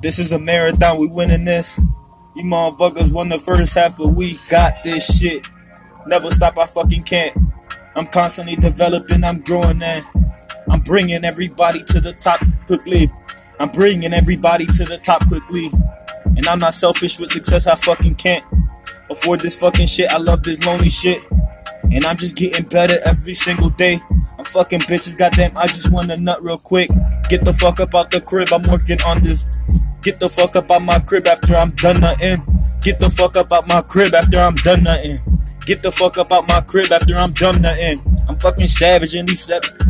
This 0.00 0.20
is 0.20 0.30
a 0.30 0.38
marathon, 0.38 1.00
we 1.00 1.08
winning 1.08 1.46
this. 1.46 1.80
You 2.36 2.44
motherfuckers 2.44 3.12
won 3.12 3.30
the 3.30 3.40
first 3.40 3.74
half, 3.74 3.98
but 3.98 4.10
we 4.10 4.38
got 4.48 4.74
this 4.84 5.18
shit. 5.18 5.44
Never 6.06 6.30
stop, 6.30 6.56
I 6.56 6.66
fucking 6.66 7.02
can't. 7.02 7.36
I'm 7.96 8.06
constantly 8.06 8.54
developing, 8.54 9.24
I'm 9.24 9.40
growing, 9.40 9.82
and 9.82 10.06
I'm 10.68 10.80
bringing 10.80 11.24
everybody 11.24 11.82
to 11.84 12.00
the 12.00 12.12
top 12.12 12.40
quickly. 12.66 13.10
I'm 13.60 13.70
bringing 13.70 14.12
everybody 14.12 14.66
to 14.66 14.84
the 14.84 14.98
top 14.98 15.26
quickly. 15.28 15.70
And 16.36 16.46
I'm 16.46 16.58
not 16.58 16.74
selfish 16.74 17.18
with 17.18 17.30
success, 17.30 17.66
I 17.66 17.74
fucking 17.74 18.16
can't 18.16 18.44
afford 19.10 19.40
this 19.40 19.56
fucking 19.56 19.86
shit. 19.86 20.10
I 20.10 20.18
love 20.18 20.42
this 20.42 20.64
lonely 20.64 20.90
shit. 20.90 21.22
And 21.92 22.04
I'm 22.04 22.16
just 22.16 22.36
getting 22.36 22.64
better 22.64 22.98
every 23.04 23.34
single 23.34 23.68
day. 23.68 24.00
I'm 24.38 24.44
fucking 24.44 24.80
bitches, 24.80 25.16
goddamn, 25.16 25.56
I 25.56 25.66
just 25.68 25.90
wanna 25.92 26.16
nut 26.16 26.42
real 26.42 26.58
quick. 26.58 26.90
Get 27.28 27.44
the 27.44 27.52
fuck 27.52 27.80
up 27.80 27.94
out 27.94 28.10
the 28.10 28.20
crib, 28.20 28.52
I'm 28.52 28.62
working 28.62 29.00
on 29.02 29.22
this. 29.22 29.46
Get 30.02 30.20
the 30.20 30.28
fuck 30.28 30.56
up 30.56 30.70
out 30.70 30.82
my 30.82 30.98
crib 30.98 31.26
after 31.26 31.56
I'm 31.56 31.70
done 31.70 32.00
nothing. 32.00 32.42
Get 32.82 32.98
the 32.98 33.08
fuck 33.08 33.36
up 33.36 33.52
out 33.52 33.66
my 33.66 33.80
crib 33.80 34.12
after 34.12 34.38
I'm 34.38 34.54
done 34.56 34.82
nothing. 34.82 35.18
Get 35.64 35.82
the 35.82 35.90
fuck 35.90 36.18
up 36.18 36.30
out 36.30 36.46
my 36.46 36.60
crib 36.60 36.92
after 36.92 37.16
I'm 37.16 37.32
done 37.32 37.62
nothing. 37.62 38.13
I'm 38.28 38.36
fucking 38.36 38.68
savage 38.68 39.14
and 39.14 39.28
these 39.28 39.46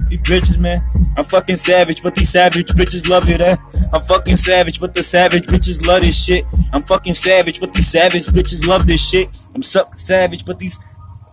these 0.08 0.20
bitches, 0.22 0.58
man. 0.58 0.84
I'm 1.16 1.24
fucking 1.24 1.56
savage, 1.56 2.02
but 2.02 2.14
these 2.14 2.30
savage 2.30 2.66
bitches 2.68 3.08
love 3.08 3.28
it, 3.30 3.40
eh? 3.40 3.56
I'm 3.92 4.02
fucking 4.02 4.36
savage, 4.36 4.80
but 4.80 4.94
the 4.94 5.02
savage 5.02 5.44
bitches 5.44 5.86
love 5.86 6.02
this 6.02 6.24
shit. 6.24 6.44
I'm 6.72 6.82
fucking 6.82 7.14
savage, 7.14 7.60
but 7.60 7.72
these 7.72 7.88
savage 7.88 8.26
bitches 8.26 8.66
love 8.66 8.86
this 8.86 9.08
shit. 9.08 9.28
I'm 9.54 9.62
suck 9.62 9.94
savage, 9.94 10.44
but 10.44 10.58
these 10.58 10.78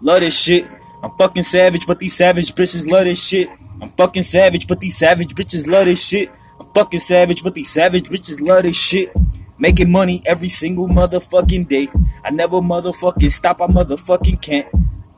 love 0.01 0.19
this 0.21 0.39
shit. 0.39 0.65
I'm 1.01 1.11
fucking 1.17 1.43
savage, 1.43 1.87
but 1.87 1.97
these 1.97 2.15
savage 2.15 2.53
bitches 2.53 2.87
love 2.87 3.05
this 3.05 3.23
shit. 3.23 3.49
I'm 3.81 3.89
fucking 3.89 4.23
savage, 4.23 4.67
but 4.67 4.79
these 4.79 4.97
savage 4.97 5.29
bitches 5.29 5.67
love 5.67 5.85
this 5.85 6.05
shit. 6.05 6.29
I'm 6.59 6.67
fucking 6.73 6.99
savage, 6.99 7.43
but 7.43 7.55
these 7.55 7.71
savage 7.71 8.03
bitches 8.03 8.39
love 8.39 8.63
this 8.63 8.77
shit. 8.77 9.11
Making 9.57 9.91
money 9.91 10.21
every 10.25 10.49
single 10.49 10.87
motherfucking 10.87 11.67
day. 11.67 11.87
I 12.23 12.29
never 12.29 12.57
motherfucking 12.57 13.31
stop, 13.31 13.61
I 13.61 13.65
motherfucking 13.65 14.41
can't. 14.41 14.67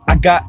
I 0.07 0.15
got 0.15 0.43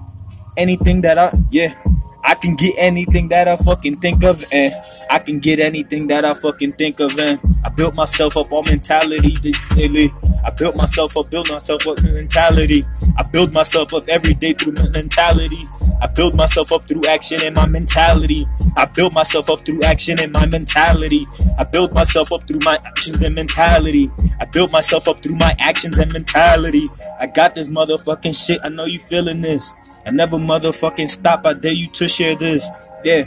anything 0.57 1.01
that 1.03 1.19
I, 1.19 1.33
yeah, 1.51 1.75
I 2.23 2.35
can 2.35 2.55
get 2.57 2.75
anything 2.79 3.29
that 3.29 3.49
I 3.49 3.57
fucking 3.57 3.97
think 3.97 4.25
of, 4.25 4.45
and 4.53 4.73
I 5.11 5.19
can 5.19 5.39
get 5.39 5.61
anything 5.61 6.07
that 6.09 6.25
I 6.25 6.35
fucking 6.35 6.73
think 6.73 7.01
of, 7.01 7.19
and 7.19 7.41
I 7.65 7.69
built 7.69 7.95
myself 7.95 8.37
up 8.37 8.53
on 8.53 8.65
mentality 8.65 9.37
daily. 9.75 10.13
I 10.45 10.51
built 10.51 10.77
myself 10.77 11.17
up, 11.17 11.31
built 11.31 11.49
myself 11.49 11.87
up 11.87 12.03
mentality. 12.03 12.85
I 13.17 13.23
build 13.23 13.53
myself 13.53 13.95
up 13.95 14.09
every 14.09 14.35
day 14.35 14.53
through 14.53 14.73
mentality. 14.73 15.65
I 16.03 16.07
build 16.07 16.35
myself 16.35 16.71
up 16.71 16.87
through 16.87 17.07
action 17.07 17.41
and 17.43 17.55
my 17.55 17.67
mentality. 17.67 18.47
I 18.77 18.85
build 18.85 19.15
myself 19.15 19.49
up 19.49 19.65
through 19.65 19.83
action 19.83 20.21
and 20.21 20.33
my 20.33 20.45
mentality. 20.45 21.27
I 21.59 21.65
build 21.65 21.95
myself 21.95 22.31
up 22.31 22.47
through 22.47 22.59
my 22.61 22.79
actions 22.85 23.23
and 23.23 23.35
mentality. 23.35 24.11
I 24.39 24.45
build 24.45 24.71
myself 24.71 25.09
up 25.09 25.23
through 25.23 25.37
my 25.37 25.55
actions 25.59 25.99
and 25.99 26.13
mentality. 26.13 26.89
I 27.19 27.27
got 27.27 27.55
this 27.55 27.69
motherfucking 27.69 28.37
shit. 28.37 28.61
I 28.63 28.69
know 28.69 28.85
you 28.85 28.99
feeling 28.99 29.41
this. 29.41 29.73
I 30.07 30.11
never 30.11 30.37
motherfucking 30.37 31.09
stop. 31.11 31.47
I 31.47 31.55
dare 31.55 31.73
you 31.73 31.89
to 31.93 32.09
share 32.09 32.35
this. 32.37 32.69
Yeah. 33.05 33.27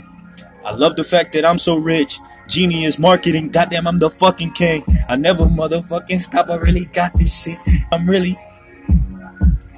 I 0.64 0.72
love 0.72 0.96
the 0.96 1.04
fact 1.04 1.32
that 1.32 1.44
I'm 1.44 1.58
so 1.58 1.76
rich. 1.76 2.18
Genius 2.48 2.98
marketing, 2.98 3.50
goddamn, 3.50 3.86
I'm 3.86 3.98
the 3.98 4.08
fucking 4.08 4.52
king. 4.52 4.82
I 5.08 5.16
never 5.16 5.44
motherfucking 5.44 6.20
stop. 6.20 6.48
I 6.48 6.56
really 6.56 6.86
got 6.86 7.12
this 7.14 7.42
shit. 7.42 7.58
I'm 7.92 8.08
really. 8.08 8.36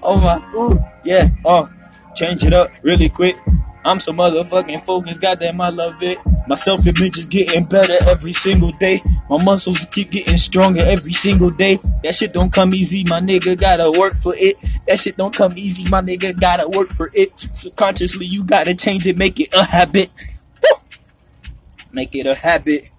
Oh 0.02 0.20
my, 0.20 0.38
ooh, 0.56 0.78
yeah, 1.04 1.28
oh, 1.44 1.68
change 2.14 2.44
it 2.44 2.52
up 2.52 2.70
really 2.82 3.08
quick. 3.08 3.36
I'm 3.84 3.98
so 3.98 4.12
motherfucking 4.12 4.82
focused, 4.82 5.20
goddamn, 5.20 5.60
I 5.60 5.70
love 5.70 6.02
it. 6.02 6.18
My 6.46 6.56
self 6.56 6.86
image 6.86 7.16
is 7.16 7.26
getting 7.26 7.64
better 7.64 7.96
every 8.08 8.32
single 8.32 8.72
day. 8.72 9.00
My 9.28 9.42
muscles 9.42 9.86
keep 9.86 10.10
getting 10.10 10.36
stronger 10.36 10.82
every 10.82 11.12
single 11.12 11.50
day. 11.50 11.78
That 12.02 12.14
shit 12.14 12.34
don't 12.34 12.52
come 12.52 12.74
easy, 12.74 13.04
my 13.04 13.20
nigga 13.20 13.58
gotta 13.58 13.90
work 13.90 14.16
for 14.16 14.34
it. 14.36 14.56
That 14.86 14.98
shit 14.98 15.16
don't 15.16 15.34
come 15.34 15.54
easy, 15.56 15.88
my 15.88 16.02
nigga 16.02 16.38
gotta 16.38 16.68
work 16.68 16.90
for 16.90 17.10
it. 17.14 17.38
Subconsciously, 17.38 18.26
you 18.26 18.44
gotta 18.44 18.74
change 18.74 19.06
it, 19.06 19.16
make 19.16 19.40
it 19.40 19.48
a 19.54 19.64
habit. 19.64 20.10
Make 21.92 22.14
it 22.14 22.26
a 22.26 22.34
habit. 22.34 22.90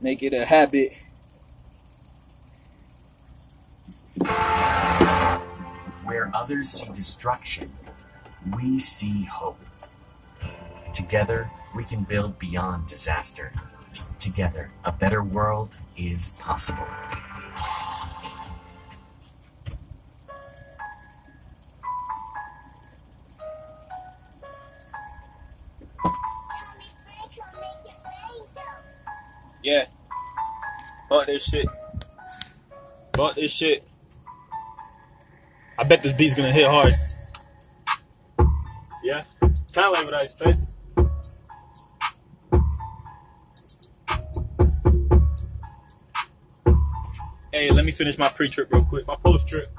Make 0.00 0.22
it 0.22 0.34
a 0.34 0.44
habit. 0.44 0.90
Where 6.04 6.30
others 6.34 6.68
see 6.70 6.92
destruction, 6.92 7.70
we 8.54 8.78
see 8.78 9.24
hope. 9.24 9.58
Together, 10.94 11.50
we 11.74 11.84
can 11.84 12.04
build 12.04 12.38
beyond 12.38 12.86
disaster. 12.86 13.52
Together, 14.20 14.70
a 14.84 14.92
better 14.92 15.22
world 15.22 15.78
is 15.96 16.30
possible. 16.38 16.86
Yeah. 29.62 29.86
Fuck 31.08 31.26
this 31.26 31.42
shit. 31.42 31.66
Fuck 33.16 33.34
this 33.34 33.50
shit. 33.50 33.86
I 35.76 35.82
bet 35.82 36.02
this 36.02 36.12
beat's 36.12 36.34
gonna 36.34 36.52
hit 36.52 36.66
hard. 36.66 36.94
Yeah. 39.76 39.82
Kinda 39.82 39.98
like 39.98 40.04
what 40.06 40.14
I 40.14 40.24
expect. 40.24 40.58
Hey, 47.52 47.70
let 47.70 47.84
me 47.84 47.92
finish 47.92 48.18
my 48.18 48.28
pre-trip 48.28 48.72
real 48.72 48.84
quick. 48.84 49.06
My 49.06 49.16
post-trip. 49.16 49.70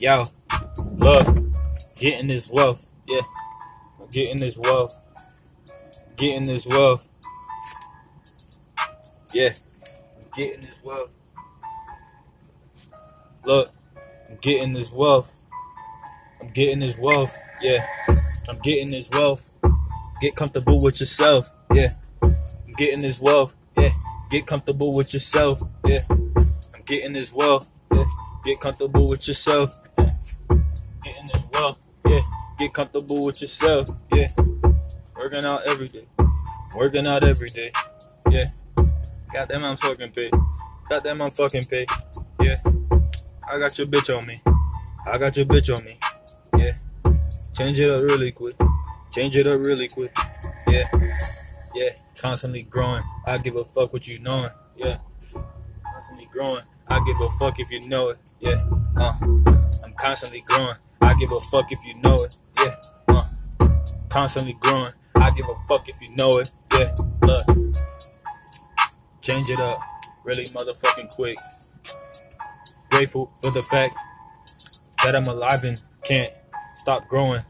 Yo, 0.00 0.24
look, 0.96 1.26
getting 1.98 2.28
this 2.28 2.48
wealth. 2.48 2.86
Yeah, 3.06 3.20
getting 4.10 4.38
this 4.38 4.56
wealth. 4.56 4.94
Getting 6.16 6.44
this 6.44 6.66
wealth. 6.66 7.06
Yeah, 9.34 9.50
getting 10.34 10.62
this 10.62 10.82
wealth. 10.82 11.10
Look, 13.44 13.72
I'm 14.30 14.38
getting 14.40 14.72
this 14.72 14.90
wealth. 14.90 15.38
I'm 16.40 16.48
getting 16.48 16.78
this 16.78 16.96
wealth. 16.96 17.38
Yeah, 17.60 17.86
I'm 18.48 18.58
getting 18.60 18.90
this 18.90 19.10
wealth. 19.10 19.50
Get 20.22 20.34
comfortable 20.34 20.82
with 20.82 20.98
yourself. 20.98 21.46
Yeah, 21.74 21.90
I'm 22.22 22.72
getting 22.78 23.00
this 23.00 23.20
wealth. 23.20 23.54
Yeah, 23.76 23.90
get 24.30 24.46
comfortable 24.46 24.96
with 24.96 25.12
yourself. 25.12 25.60
Yeah, 25.84 26.04
I'm 26.08 26.84
getting 26.86 27.12
this 27.12 27.34
wealth. 27.34 27.66
Get 28.42 28.58
comfortable 28.58 29.06
with 29.06 29.28
yourself. 29.28 29.70
Yeah, 29.98 30.10
getting 31.04 31.26
this 31.26 31.44
wealth. 31.52 31.78
Yeah, 32.06 32.20
get 32.58 32.72
comfortable 32.72 33.26
with 33.26 33.42
yourself. 33.42 33.88
Yeah, 34.14 34.28
working 35.14 35.44
out 35.44 35.66
every 35.66 35.88
day. 35.88 36.06
Working 36.74 37.06
out 37.06 37.22
every 37.22 37.50
day. 37.50 37.70
Yeah, 38.30 38.46
goddamn, 39.30 39.64
I'm 39.64 39.76
fucking 39.76 40.12
paid. 40.12 40.32
Goddamn, 40.88 41.20
I'm 41.20 41.30
fucking 41.30 41.64
paid. 41.64 41.88
Yeah, 42.40 42.56
I 43.46 43.58
got 43.58 43.76
your 43.76 43.86
bitch 43.86 44.16
on 44.16 44.26
me. 44.26 44.40
I 45.06 45.18
got 45.18 45.36
your 45.36 45.44
bitch 45.44 45.76
on 45.76 45.84
me. 45.84 45.98
Yeah, 46.56 46.72
change 47.54 47.78
it 47.78 47.90
up 47.90 48.02
really 48.02 48.32
quick. 48.32 48.56
Change 49.12 49.36
it 49.36 49.46
up 49.46 49.60
really 49.66 49.88
quick. 49.88 50.16
Yeah, 50.66 50.84
yeah, 51.74 51.90
constantly 52.16 52.62
growing. 52.62 53.02
I 53.26 53.36
give 53.36 53.56
a 53.56 53.66
fuck 53.66 53.92
what 53.92 54.08
you 54.08 54.18
knowing. 54.18 54.50
Yeah, 54.76 54.98
constantly 55.92 56.26
growing. 56.32 56.64
I 56.90 57.02
give 57.06 57.20
a 57.20 57.28
fuck 57.38 57.58
if 57.60 57.70
you 57.70 57.88
know 57.88 58.10
it. 58.10 58.18
Yeah, 58.40 58.62
uh, 58.96 59.14
I'm 59.84 59.94
constantly 59.96 60.42
growing. 60.42 60.76
I 61.00 61.14
give 61.18 61.32
a 61.32 61.40
fuck 61.40 61.72
if 61.72 61.78
you 61.84 61.94
know 62.02 62.16
it. 62.16 62.36
Yeah, 62.58 62.76
uh, 63.08 63.24
constantly 64.08 64.54
growing. 64.60 64.92
I 65.16 65.30
give 65.30 65.48
a 65.48 65.54
fuck 65.68 65.88
if 65.88 66.00
you 66.02 66.14
know 66.16 66.38
it. 66.38 66.50
Yeah, 66.72 66.94
look, 67.22 67.46
change 69.22 69.48
it 69.50 69.60
up 69.60 69.80
really 70.24 70.44
motherfucking 70.44 71.14
quick. 71.14 71.38
grateful 72.90 73.30
for 73.42 73.50
the 73.50 73.62
fact 73.62 73.96
that 75.04 75.16
I'm 75.16 75.24
alive 75.24 75.64
and 75.64 75.80
can't 76.04 76.32
stop 76.76 77.08
growing. 77.08 77.42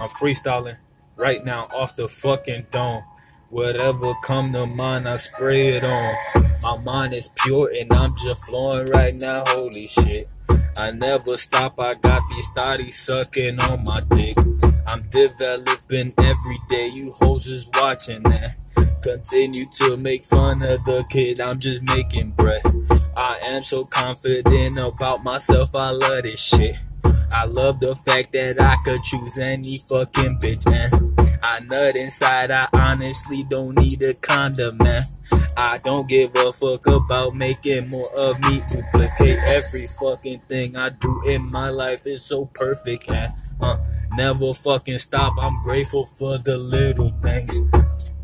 I'm 0.00 0.08
freestyling 0.08 0.78
right 1.16 1.44
now 1.44 1.68
off 1.72 1.96
the 1.96 2.08
fucking 2.08 2.66
dome. 2.70 3.04
Whatever 3.48 4.14
come 4.22 4.52
to 4.54 4.66
mind, 4.66 5.08
I 5.08 5.16
spray 5.16 5.68
it 5.68 5.84
on. 5.84 6.14
My 6.62 6.78
mind 6.84 7.14
is 7.14 7.28
pure 7.28 7.72
and 7.78 7.92
I'm 7.92 8.16
just 8.16 8.44
flowing 8.44 8.86
right 8.88 9.14
now. 9.14 9.44
Holy 9.46 9.86
shit. 9.86 10.28
I 10.78 10.90
never 10.90 11.38
stop, 11.38 11.80
I 11.80 11.94
got 11.94 12.20
these 12.30 12.50
thotties 12.50 12.94
sucking 12.94 13.58
on 13.60 13.84
my 13.84 14.02
dick. 14.10 14.36
I'm 14.86 15.08
developing 15.08 16.12
every 16.18 16.60
day, 16.68 16.88
you 16.88 17.12
hoes 17.12 17.46
is 17.46 17.68
watching 17.74 18.22
that. 18.24 18.56
Continue 19.02 19.66
to 19.78 19.96
make 19.96 20.24
fun 20.24 20.62
of 20.62 20.84
the 20.84 21.06
kid, 21.08 21.40
I'm 21.40 21.58
just 21.58 21.82
making 21.82 22.32
breath. 22.32 22.66
I 23.16 23.38
am 23.42 23.64
so 23.64 23.86
confident 23.86 24.78
about 24.78 25.24
myself, 25.24 25.74
I 25.74 25.90
love 25.90 26.24
this 26.24 26.40
shit. 26.40 26.76
I 27.32 27.46
love 27.46 27.80
the 27.80 27.94
fact 28.04 28.32
that 28.32 28.60
I 28.60 28.76
could 28.84 29.02
choose 29.02 29.38
any 29.38 29.78
fucking 29.78 30.38
bitch, 30.40 30.66
and 30.70 31.40
I 31.42 31.60
nut 31.60 31.96
inside, 31.96 32.50
I 32.50 32.68
honestly 32.74 33.44
don't 33.48 33.78
need 33.78 34.02
a 34.02 34.12
condom, 34.14 34.76
man. 34.78 35.04
I 35.56 35.78
don't 35.78 36.06
give 36.06 36.34
a 36.36 36.52
fuck 36.52 36.86
about 36.86 37.34
making 37.34 37.88
more 37.88 38.04
of 38.18 38.38
me. 38.40 38.62
Duplicate 38.68 39.38
every 39.46 39.86
fucking 39.86 40.40
thing 40.48 40.76
I 40.76 40.90
do 40.90 41.22
in 41.26 41.50
my 41.50 41.70
life 41.70 42.06
is 42.06 42.22
so 42.22 42.46
perfect 42.46 43.08
and 43.08 43.32
uh, 43.60 43.78
never 44.14 44.52
fucking 44.52 44.98
stop. 44.98 45.34
I'm 45.40 45.62
grateful 45.62 46.06
for 46.06 46.36
the 46.36 46.58
little 46.58 47.10
things. 47.22 47.58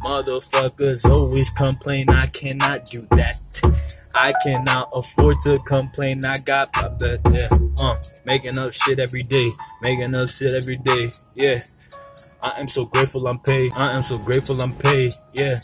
Motherfuckers 0.04 1.08
always 1.08 1.48
complain 1.48 2.10
I 2.10 2.26
cannot 2.26 2.84
do 2.84 3.06
that. 3.12 3.38
I 4.14 4.34
cannot 4.44 4.90
afford 4.92 5.36
to 5.44 5.58
complain. 5.60 6.24
I 6.26 6.36
got 6.38 6.72
the 6.72 7.18
yeah, 7.32 7.48
uh, 7.82 7.96
making 8.26 8.58
up 8.58 8.74
shit 8.74 8.98
every 8.98 9.22
day, 9.22 9.50
making 9.80 10.14
up 10.14 10.28
shit 10.28 10.52
every 10.52 10.76
day. 10.76 11.12
Yeah, 11.34 11.60
I 12.42 12.60
am 12.60 12.68
so 12.68 12.84
grateful 12.84 13.26
I'm 13.26 13.38
paid. 13.38 13.72
I 13.74 13.92
am 13.92 14.02
so 14.02 14.18
grateful 14.18 14.60
I'm 14.60 14.74
paid. 14.74 15.12
Yeah. 15.32 15.60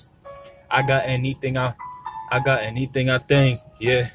I 0.71 0.83
got 0.83 1.07
anything 1.07 1.57
I 1.57 1.75
I 2.31 2.41
got 2.41 2.63
anything 2.63 3.09
I 3.09 3.19
think. 3.19 3.61
Yeah. 3.81 4.11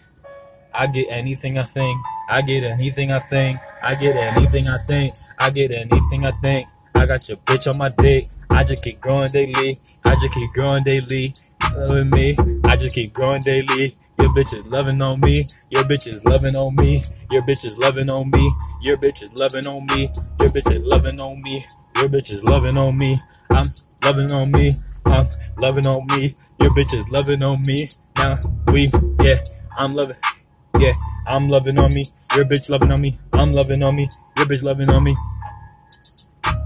I 0.74 0.88
get 0.88 1.08
anything 1.10 1.58
I 1.58 1.64
think. 1.64 2.02
I 2.30 2.42
get 2.42 2.64
anything 2.64 3.12
I 3.12 3.20
think. 3.20 3.60
I 3.82 3.96
get 3.96 4.16
anything 4.16 4.68
I 4.68 4.78
think. 4.88 5.16
I 5.40 5.50
get 5.50 5.72
anything 5.72 6.26
I 6.26 6.32
think. 6.32 6.68
I 6.96 7.06
got 7.06 7.28
your 7.28 7.38
bitch 7.38 7.72
on 7.72 7.78
my 7.78 7.90
dick. 7.90 8.26
I 8.50 8.64
just 8.64 8.84
keep 8.84 9.02
growing 9.02 9.30
daily. 9.30 9.80
I 10.06 10.16
just 10.16 10.34
keep 10.34 10.52
growing 10.54 10.84
daily. 10.84 11.34
Loving 11.76 12.10
me. 12.12 12.38
I 12.66 12.76
just 12.76 12.96
keep 12.96 13.14
growing 13.14 13.42
daily. 13.42 13.98
Your 14.20 14.30
bitch 14.30 14.54
is 14.54 14.66
loving 14.68 15.02
on 15.02 15.20
me. 15.22 15.46
Your 15.70 15.84
bitch 15.84 16.08
is 16.08 16.24
loving 16.24 16.56
on 16.56 16.76
me. 16.76 17.02
Your 17.32 17.42
bitch 17.42 17.66
is 17.66 17.78
loving 17.78 18.10
on 18.10 18.30
me. 18.30 18.52
Your 18.82 18.98
bitch 18.98 19.24
is 19.24 19.34
loving 19.34 19.68
on 19.68 19.86
me. 19.88 20.10
Your 20.40 20.50
bitch 20.50 20.72
is 20.72 20.84
loving 20.84 21.20
on 21.20 21.42
me. 21.42 21.66
Your 21.96 22.10
bitch 22.10 22.32
is 22.32 22.44
loving 22.44 22.78
on 22.78 22.98
me. 22.98 23.20
I'm 23.50 23.66
loving 24.04 24.32
on 24.32 24.52
me. 24.52 24.74
I'm 25.06 25.28
loving 25.58 25.88
on 25.88 26.06
me. 26.08 26.36
Your 26.60 26.72
bitch 26.72 26.94
is 26.94 27.10
loving 27.10 27.44
on 27.44 27.62
me. 27.64 27.90
Now 28.18 28.38
we, 28.72 28.92
yeah, 29.22 29.44
I'm 29.78 29.96
loving, 29.96 30.16
yeah, 30.80 30.94
I'm 31.28 31.50
loving 31.50 31.80
on 31.80 31.90
me. 31.94 32.06
Your 32.36 32.46
bitch 32.46 32.70
loving 32.70 32.92
on 32.92 33.02
me. 33.02 33.20
I'm 33.34 33.54
loving 33.54 33.84
on 33.84 33.96
me. 33.96 34.10
Your 34.38 34.46
bitch 34.46 34.64
loving 34.64 34.90
on 34.92 35.04
me. 35.04 35.16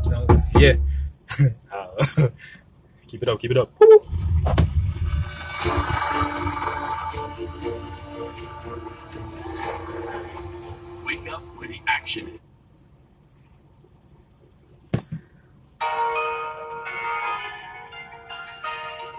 No, 0.09 0.25
yeah. 0.55 0.75
keep 3.07 3.23
it 3.23 3.29
up, 3.29 3.39
keep 3.39 3.51
it 3.51 3.57
up. 3.57 3.71
Woo. 3.79 4.03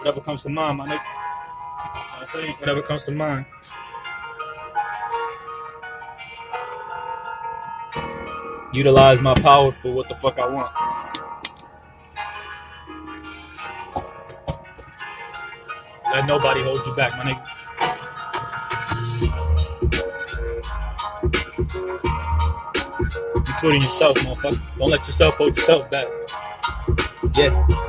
Whatever 0.09 0.25
comes 0.25 0.41
to 0.41 0.49
mind, 0.49 0.79
my 0.79 0.87
nigga. 0.87 1.01
I 2.19 2.25
say 2.25 2.51
whatever 2.53 2.81
comes 2.81 3.03
to 3.03 3.11
mind. 3.11 3.45
Utilize 8.73 9.21
my 9.21 9.35
power 9.35 9.71
for 9.71 9.93
what 9.93 10.09
the 10.09 10.15
fuck 10.15 10.39
I 10.39 10.47
want. 10.47 10.71
Let 16.11 16.25
nobody 16.25 16.63
hold 16.63 16.83
you 16.87 16.95
back, 16.95 17.15
my 17.15 17.25
nigga. 17.25 17.45
Including 23.47 23.83
yourself, 23.83 24.17
motherfucker. 24.17 24.59
Don't 24.79 24.89
let 24.89 25.05
yourself 25.05 25.37
hold 25.37 25.55
yourself 25.55 25.91
back. 25.91 26.07
Yeah. 27.35 27.88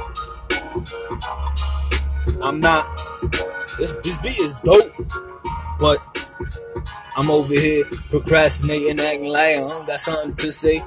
I'm 2.43 2.61
not. 2.61 2.87
This 3.79 3.93
this 4.03 4.19
beat 4.19 4.39
is 4.39 4.55
dope, 4.65 4.93
but 5.79 5.99
I'm 7.17 7.31
over 7.31 7.53
here 7.53 7.85
procrastinating, 8.09 9.01
acting 9.01 9.29
like 9.29 9.57
I 9.57 9.61
don't 9.61 9.87
got 9.87 10.01
something 10.01 10.35
to 10.37 10.53
say. 10.53 10.83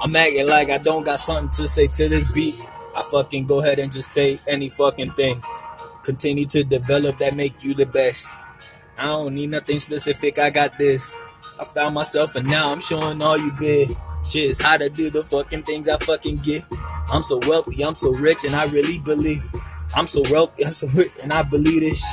I'm 0.00 0.14
acting 0.14 0.46
like 0.46 0.70
I 0.70 0.78
don't 0.78 1.04
got 1.04 1.18
something 1.20 1.50
to 1.56 1.68
say 1.68 1.86
to 1.86 2.08
this 2.08 2.30
beat. 2.32 2.60
I 2.94 3.02
fucking 3.02 3.46
go 3.46 3.60
ahead 3.60 3.78
and 3.78 3.92
just 3.92 4.12
say 4.12 4.38
any 4.46 4.68
fucking 4.68 5.12
thing. 5.12 5.42
Continue 6.02 6.46
to 6.46 6.64
develop 6.64 7.18
that 7.18 7.34
make 7.36 7.62
you 7.62 7.74
the 7.74 7.86
best. 7.86 8.28
I 8.96 9.06
don't 9.06 9.34
need 9.34 9.50
nothing 9.50 9.78
specific. 9.78 10.38
I 10.38 10.50
got 10.50 10.78
this. 10.78 11.12
I 11.60 11.64
found 11.64 11.94
myself 11.94 12.34
and 12.34 12.48
now 12.48 12.72
I'm 12.72 12.80
showing 12.80 13.22
all 13.22 13.38
you 13.38 13.50
bitches 13.52 14.60
how 14.60 14.76
to 14.76 14.88
do 14.90 15.10
the 15.10 15.22
fucking 15.24 15.62
things 15.62 15.88
I 15.88 15.96
fucking 15.98 16.38
get. 16.38 16.64
I'm 17.10 17.22
so 17.22 17.38
wealthy, 17.46 17.82
I'm 17.82 17.94
so 17.94 18.14
rich, 18.14 18.44
and 18.44 18.54
I 18.54 18.66
really 18.66 18.98
believe. 18.98 19.42
I'm 19.94 20.06
so 20.06 20.22
wealthy, 20.30 20.64
I'm 20.66 20.72
so 20.72 20.86
rich, 20.94 21.12
and 21.22 21.32
I 21.32 21.42
believe 21.42 21.80
this. 21.80 22.04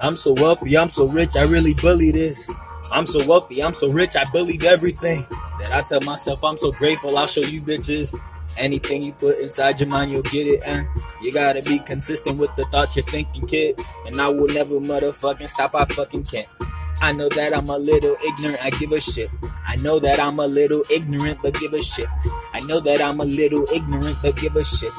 I'm 0.00 0.16
so 0.16 0.32
wealthy, 0.34 0.78
I'm 0.78 0.90
so 0.90 1.06
rich, 1.08 1.36
I 1.36 1.42
really 1.42 1.74
believe 1.74 2.14
this. 2.14 2.54
I'm 2.90 3.06
so 3.06 3.26
wealthy, 3.26 3.62
I'm 3.62 3.74
so 3.74 3.90
rich, 3.90 4.16
I 4.16 4.24
believe 4.30 4.64
everything. 4.64 5.26
That 5.60 5.72
I 5.72 5.82
tell 5.82 6.00
myself 6.00 6.44
I'm 6.44 6.58
so 6.58 6.70
grateful, 6.72 7.18
I'll 7.18 7.26
show 7.26 7.40
you 7.40 7.60
bitches. 7.60 8.18
Anything 8.56 9.02
you 9.02 9.12
put 9.12 9.38
inside 9.38 9.78
your 9.78 9.88
mind, 9.88 10.10
you'll 10.10 10.22
get 10.22 10.46
it, 10.46 10.62
and 10.64 10.86
you 11.22 11.32
gotta 11.32 11.62
be 11.62 11.78
consistent 11.80 12.38
with 12.38 12.54
the 12.56 12.64
thoughts 12.66 12.96
you're 12.96 13.04
thinking, 13.04 13.46
kid. 13.46 13.78
And 14.06 14.20
I 14.20 14.28
will 14.28 14.48
never 14.48 14.74
motherfucking 14.76 15.48
stop, 15.48 15.74
I 15.74 15.84
fucking 15.84 16.24
can't. 16.24 16.48
I 17.00 17.12
know 17.12 17.28
that 17.28 17.56
I'm 17.56 17.68
a 17.70 17.78
little 17.78 18.16
ignorant, 18.26 18.58
I 18.62 18.70
give 18.70 18.92
a 18.92 19.00
shit. 19.00 19.30
I 19.66 19.76
know 19.76 19.98
that 20.00 20.18
I'm 20.18 20.40
a 20.40 20.46
little 20.46 20.82
ignorant, 20.90 21.40
but 21.42 21.54
give 21.54 21.72
a 21.72 21.80
shit. 21.80 22.08
I 22.52 22.60
know 22.60 22.80
that 22.80 23.00
I'm 23.00 23.20
a 23.20 23.24
little 23.24 23.66
ignorant, 23.72 24.16
but 24.20 24.36
give 24.36 24.56
a 24.56 24.64
shit. 24.64 24.90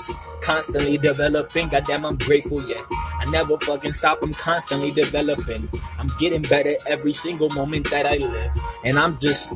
Constantly 0.42 0.98
developing, 0.98 1.68
goddamn, 1.68 2.06
I'm 2.06 2.18
grateful, 2.18 2.62
yeah. 2.70 2.84
I 2.92 3.26
never 3.30 3.58
fucking 3.58 3.92
stop, 3.92 4.22
I'm 4.22 4.34
constantly 4.34 4.92
developing. 4.92 5.68
I'm 5.98 6.10
getting 6.20 6.44
better 6.44 6.74
every 6.88 7.14
single 7.14 7.50
moment 7.50 7.90
that 7.90 8.06
I 8.06 8.18
live. 8.18 8.52
And 8.86 8.98
I'm 8.98 9.20
just, 9.20 9.52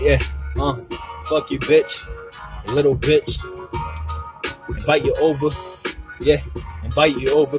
yeah, 0.00 0.18
uh, 0.58 0.76
fuck 1.26 1.50
you, 1.50 1.58
bitch. 1.58 2.00
Little 2.66 2.96
bitch. 2.96 3.44
Invite 4.68 5.04
you 5.04 5.14
over, 5.20 5.48
yeah, 6.20 6.38
invite 6.82 7.16
you 7.18 7.30
over. 7.32 7.58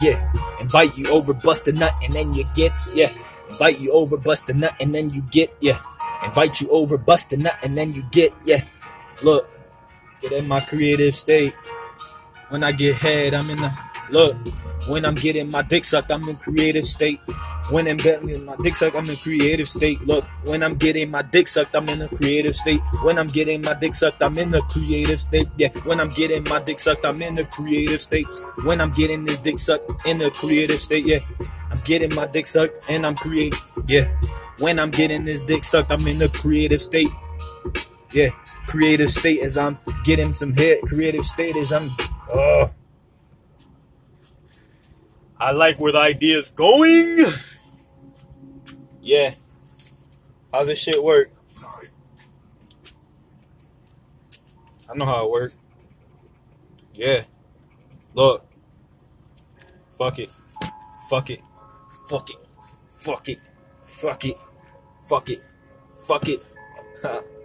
Yeah, 0.00 0.32
invite 0.60 0.96
you 0.96 1.08
over, 1.08 1.32
bust 1.32 1.66
a 1.68 1.72
nut, 1.72 1.94
and 2.02 2.14
then 2.14 2.34
you 2.34 2.44
get, 2.54 2.72
yeah. 2.94 3.10
Invite 3.50 3.80
you 3.80 3.92
over, 3.92 4.16
bust 4.18 4.48
a 4.50 4.54
nut, 4.54 4.74
and 4.80 4.94
then 4.94 5.10
you 5.10 5.22
get, 5.22 5.56
yeah. 5.60 5.80
Invite 6.22 6.60
you 6.60 6.68
over, 6.70 6.98
bust 6.98 7.32
a 7.32 7.36
nut, 7.36 7.56
and 7.62 7.76
then 7.76 7.94
you 7.94 8.02
get, 8.10 8.32
yeah. 8.44 8.62
Look, 9.22 9.48
get 10.20 10.32
in 10.32 10.46
my 10.46 10.60
creative 10.60 11.14
state. 11.14 11.54
When 12.50 12.62
I 12.62 12.72
get 12.72 12.96
head, 12.96 13.34
I'm 13.34 13.50
in 13.50 13.60
the 13.60 13.72
look. 14.10 14.36
When 14.88 15.04
I'm 15.04 15.14
getting 15.14 15.50
my 15.50 15.62
dick 15.62 15.84
sucked, 15.84 16.10
I'm 16.10 16.26
in 16.28 16.36
creative 16.36 16.84
state. 16.84 17.20
When 17.70 17.86
I'm 17.86 17.98
getting 17.98 18.46
my 18.46 18.56
dick 18.62 18.74
sucked, 18.74 18.96
I'm 18.96 19.08
in 19.10 19.16
creative 19.16 19.68
state. 19.68 20.00
Look, 20.06 20.24
when 20.44 20.62
I'm 20.62 20.74
getting 20.74 21.10
my 21.10 21.20
dick 21.20 21.46
sucked, 21.46 21.76
I'm 21.76 21.88
in 21.90 22.00
a 22.00 22.08
creative 22.08 22.56
state. 22.56 22.80
When 23.02 23.18
I'm 23.18 23.28
getting 23.28 23.60
my 23.60 23.74
dick 23.74 23.94
sucked, 23.94 24.22
I'm 24.22 24.38
in 24.38 24.54
a 24.54 24.62
creative 24.62 25.20
state. 25.20 25.48
Yeah, 25.58 25.68
when 25.84 26.00
I'm 26.00 26.08
getting 26.08 26.44
my 26.44 26.58
dick 26.60 26.80
sucked, 26.80 27.04
I'm 27.04 27.20
in 27.20 27.36
a 27.36 27.44
creative 27.44 28.00
state. 28.00 28.26
When 28.64 28.80
I'm 28.80 28.90
getting 28.90 29.26
this 29.26 29.36
dick 29.36 29.58
sucked, 29.58 30.06
in 30.06 30.22
a 30.22 30.30
creative 30.30 30.80
state. 30.80 31.04
Yeah, 31.04 31.20
I'm 31.70 31.80
getting 31.84 32.14
my 32.14 32.26
dick 32.26 32.46
sucked 32.46 32.86
and 32.88 33.04
I'm 33.04 33.14
create. 33.14 33.54
Yeah, 33.86 34.10
when 34.58 34.78
I'm 34.78 34.90
getting 34.90 35.26
this 35.26 35.42
dick 35.42 35.64
sucked, 35.64 35.92
I'm 35.92 36.06
in 36.06 36.22
a 36.22 36.28
creative 36.28 36.80
state. 36.80 37.10
Yeah, 38.12 38.30
creative 38.66 39.10
state 39.10 39.42
as 39.42 39.58
I'm 39.58 39.76
getting 40.04 40.32
some 40.32 40.54
hit. 40.54 40.82
Creative 40.84 41.24
state 41.24 41.56
as 41.56 41.72
I'm. 41.72 41.90
Oh. 42.32 42.70
I 45.40 45.52
like 45.52 45.78
where 45.78 45.92
the 45.92 45.98
idea's 45.98 46.50
going. 46.50 47.24
Yeah. 49.00 49.34
How's 50.52 50.66
this 50.66 50.78
shit 50.78 51.02
work? 51.02 51.30
I 54.90 54.94
know 54.94 55.04
how 55.04 55.24
it 55.24 55.30
works. 55.30 55.56
Yeah. 56.94 57.24
Look. 58.14 58.46
Fuck 59.96 60.18
it. 60.18 60.30
Fuck 61.08 61.30
it. 61.30 61.40
Fuck 62.08 62.30
it. 62.30 62.36
Fuck 62.88 63.28
it. 63.28 63.38
Fuck 63.86 64.24
it. 64.24 64.36
Fuck 65.06 65.28
it. 65.30 65.42
Fuck 65.94 66.28
it. 66.28 66.40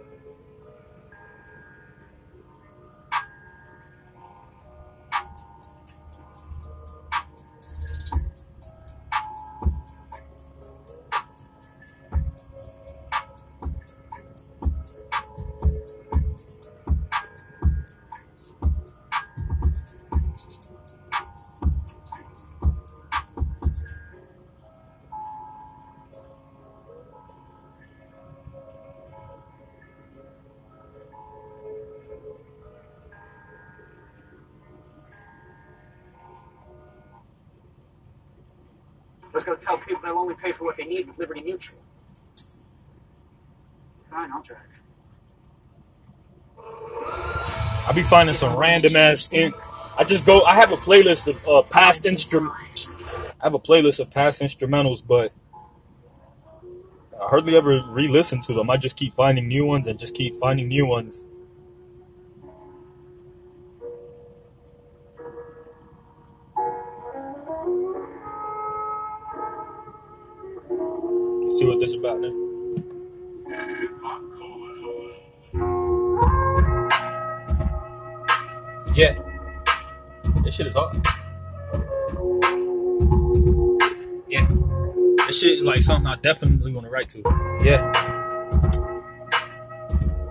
going 39.44 39.58
to 39.58 39.64
tell 39.64 39.78
people 39.78 40.00
they'll 40.02 40.18
only 40.18 40.34
pay 40.34 40.52
for 40.52 40.64
what 40.64 40.76
they 40.76 40.84
need 40.84 41.06
with 41.06 41.18
Liberty 41.18 41.40
Mutual. 41.42 41.78
Fine, 44.10 44.32
I'll 44.32 44.42
try. 44.42 44.56
I 47.86 47.92
be 47.92 48.02
finding 48.02 48.34
some 48.34 48.56
random 48.56 48.96
ass. 48.96 49.28
In- 49.30 49.52
I 49.98 50.04
just 50.04 50.24
go. 50.24 50.42
I 50.42 50.54
have 50.54 50.72
a 50.72 50.76
playlist 50.76 51.28
of 51.28 51.46
uh, 51.48 51.62
past 51.62 52.06
instruments. 52.06 52.90
I 53.40 53.44
have 53.44 53.54
a 53.54 53.58
playlist 53.58 54.00
of 54.00 54.10
past 54.10 54.40
instrumentals, 54.40 55.06
but 55.06 55.32
I 57.20 57.28
hardly 57.28 57.56
ever 57.56 57.82
re-listen 57.88 58.40
to 58.42 58.54
them. 58.54 58.70
I 58.70 58.78
just 58.78 58.96
keep 58.96 59.14
finding 59.14 59.48
new 59.48 59.66
ones 59.66 59.86
and 59.86 59.98
just 59.98 60.14
keep 60.14 60.34
finding 60.34 60.68
new 60.68 60.86
ones. 60.86 61.26
See 71.64 71.70
what 71.70 71.80
this 71.80 71.90
is 71.90 71.96
about 71.96 72.20
now. 72.20 72.32
Yeah. 78.94 79.18
This 80.42 80.54
shit 80.54 80.66
is 80.66 80.74
hard. 80.74 80.96
Yeah. 84.28 84.46
This 85.26 85.40
shit 85.40 85.58
is 85.58 85.64
like 85.64 85.82
something 85.82 86.06
I 86.06 86.16
definitely 86.16 86.72
want 86.72 86.86
to 86.86 86.90
write 86.90 87.08
to. 87.10 87.22
Yeah. 87.62 87.92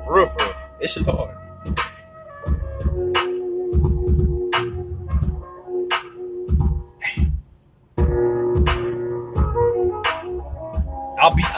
For 0.06 0.16
real, 0.16 0.30
for 0.30 0.46
real. 0.46 0.54
This 0.80 0.94
shit's 0.94 1.08
hard. 1.08 1.36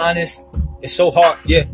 Honest, 0.06 0.42
it's 0.82 0.96
so 0.96 1.10
hard. 1.10 1.38
Yeah. 1.46 1.66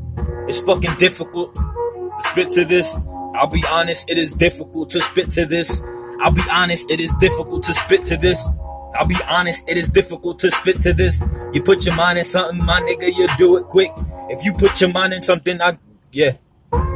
It's 0.48 0.60
fucking 0.60 0.96
difficult 0.96 1.54
to 1.56 2.12
spit 2.20 2.52
to 2.52 2.66
this. 2.66 2.96
I'll 3.36 3.48
be 3.48 3.64
honest, 3.70 4.10
it 4.10 4.18
is 4.18 4.32
difficult 4.32 4.90
to 4.92 5.02
spit 5.02 5.32
to 5.32 5.46
this. 5.46 5.82
I'll 6.22 6.32
be 6.32 6.44
honest, 6.50 6.90
it 6.90 7.00
is 7.00 7.14
difficult 7.20 7.64
to 7.64 7.74
spit 7.74 8.04
to 8.04 8.18
this. 8.18 8.50
I'll 8.96 9.08
be 9.08 9.18
honest, 9.28 9.68
it 9.68 9.78
is 9.78 9.90
difficult 9.90 10.40
to 10.40 10.52
spit 10.52 10.82
to 10.82 10.94
this. 10.94 11.24
You 11.54 11.62
put 11.62 11.86
your 11.86 11.96
mind 11.96 12.20
in 12.20 12.26
something, 12.26 12.64
my 12.66 12.82
nigga, 12.82 13.08
you 13.18 13.28
do 13.38 13.58
it 13.58 13.64
quick. 13.66 13.92
If 14.30 14.44
you 14.46 14.54
put 14.54 14.80
your 14.82 14.92
mind 14.92 15.14
in 15.14 15.22
something, 15.22 15.62
I, 15.62 15.78
yeah. 16.12 16.34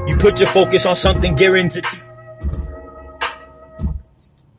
You 0.07 0.15
put 0.17 0.39
your 0.39 0.49
focus 0.49 0.85
on 0.85 0.95
something, 0.95 1.35
guaranteed. 1.35 1.85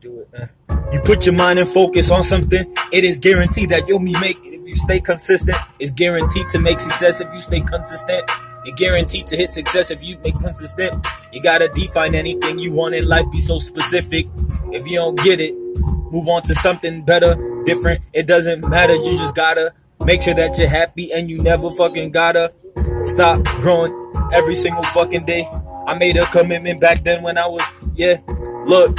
Do 0.00 0.20
it, 0.20 0.28
man. 0.32 0.50
You 0.92 1.00
put 1.00 1.26
your 1.26 1.34
mind 1.34 1.58
and 1.58 1.68
focus 1.68 2.10
on 2.10 2.22
something, 2.22 2.74
it 2.92 3.04
is 3.04 3.18
guaranteed 3.18 3.68
that 3.70 3.86
you'll 3.86 4.04
be 4.04 4.18
making 4.18 4.54
it 4.54 4.55
if 4.66 4.70
you 4.70 4.76
stay 4.76 5.00
consistent. 5.00 5.56
It's 5.78 5.92
guaranteed 5.92 6.48
to 6.48 6.58
make 6.58 6.80
success 6.80 7.20
if 7.20 7.32
you 7.32 7.40
stay 7.40 7.60
consistent. 7.60 8.28
You're 8.64 8.74
guaranteed 8.74 9.26
to 9.28 9.36
hit 9.36 9.50
success 9.50 9.92
if 9.92 10.02
you 10.02 10.18
make 10.24 10.34
consistent. 10.40 11.06
You 11.32 11.40
gotta 11.40 11.68
define 11.68 12.16
anything 12.16 12.58
you 12.58 12.72
want 12.72 12.96
in 12.96 13.06
life, 13.06 13.30
be 13.30 13.38
so 13.38 13.60
specific. 13.60 14.26
If 14.72 14.86
you 14.88 14.96
don't 14.96 15.18
get 15.22 15.40
it, 15.40 15.54
move 16.10 16.26
on 16.28 16.42
to 16.42 16.54
something 16.54 17.04
better, 17.04 17.62
different. 17.64 18.02
It 18.12 18.26
doesn't 18.26 18.68
matter, 18.68 18.96
you 18.96 19.16
just 19.16 19.36
gotta 19.36 19.72
make 20.04 20.22
sure 20.22 20.34
that 20.34 20.58
you're 20.58 20.68
happy 20.68 21.12
and 21.12 21.30
you 21.30 21.42
never 21.42 21.70
fucking 21.70 22.10
gotta 22.10 22.52
stop 23.04 23.44
growing 23.60 23.92
every 24.32 24.56
single 24.56 24.82
fucking 24.84 25.26
day. 25.26 25.48
I 25.86 25.96
made 25.96 26.16
a 26.16 26.26
commitment 26.26 26.80
back 26.80 27.04
then 27.04 27.22
when 27.22 27.38
I 27.38 27.46
was, 27.46 27.62
yeah, 27.94 28.16
look, 28.66 28.98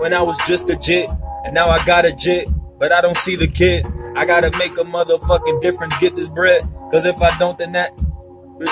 when 0.00 0.14
I 0.14 0.22
was 0.22 0.38
just 0.46 0.70
a 0.70 0.76
jit, 0.76 1.10
and 1.44 1.54
now 1.54 1.68
I 1.68 1.84
got 1.84 2.06
a 2.06 2.12
jit, 2.12 2.48
but 2.78 2.92
I 2.92 3.00
don't 3.00 3.18
see 3.18 3.34
the 3.34 3.48
kid. 3.48 3.84
I 4.16 4.24
gotta 4.26 4.56
make 4.58 4.78
a 4.78 4.84
motherfucking 4.84 5.60
difference, 5.60 5.96
get 5.98 6.16
this 6.16 6.28
bread, 6.28 6.62
cause 6.90 7.04
if 7.04 7.20
I 7.22 7.36
don't, 7.38 7.56
then 7.58 7.72
that 7.72 7.98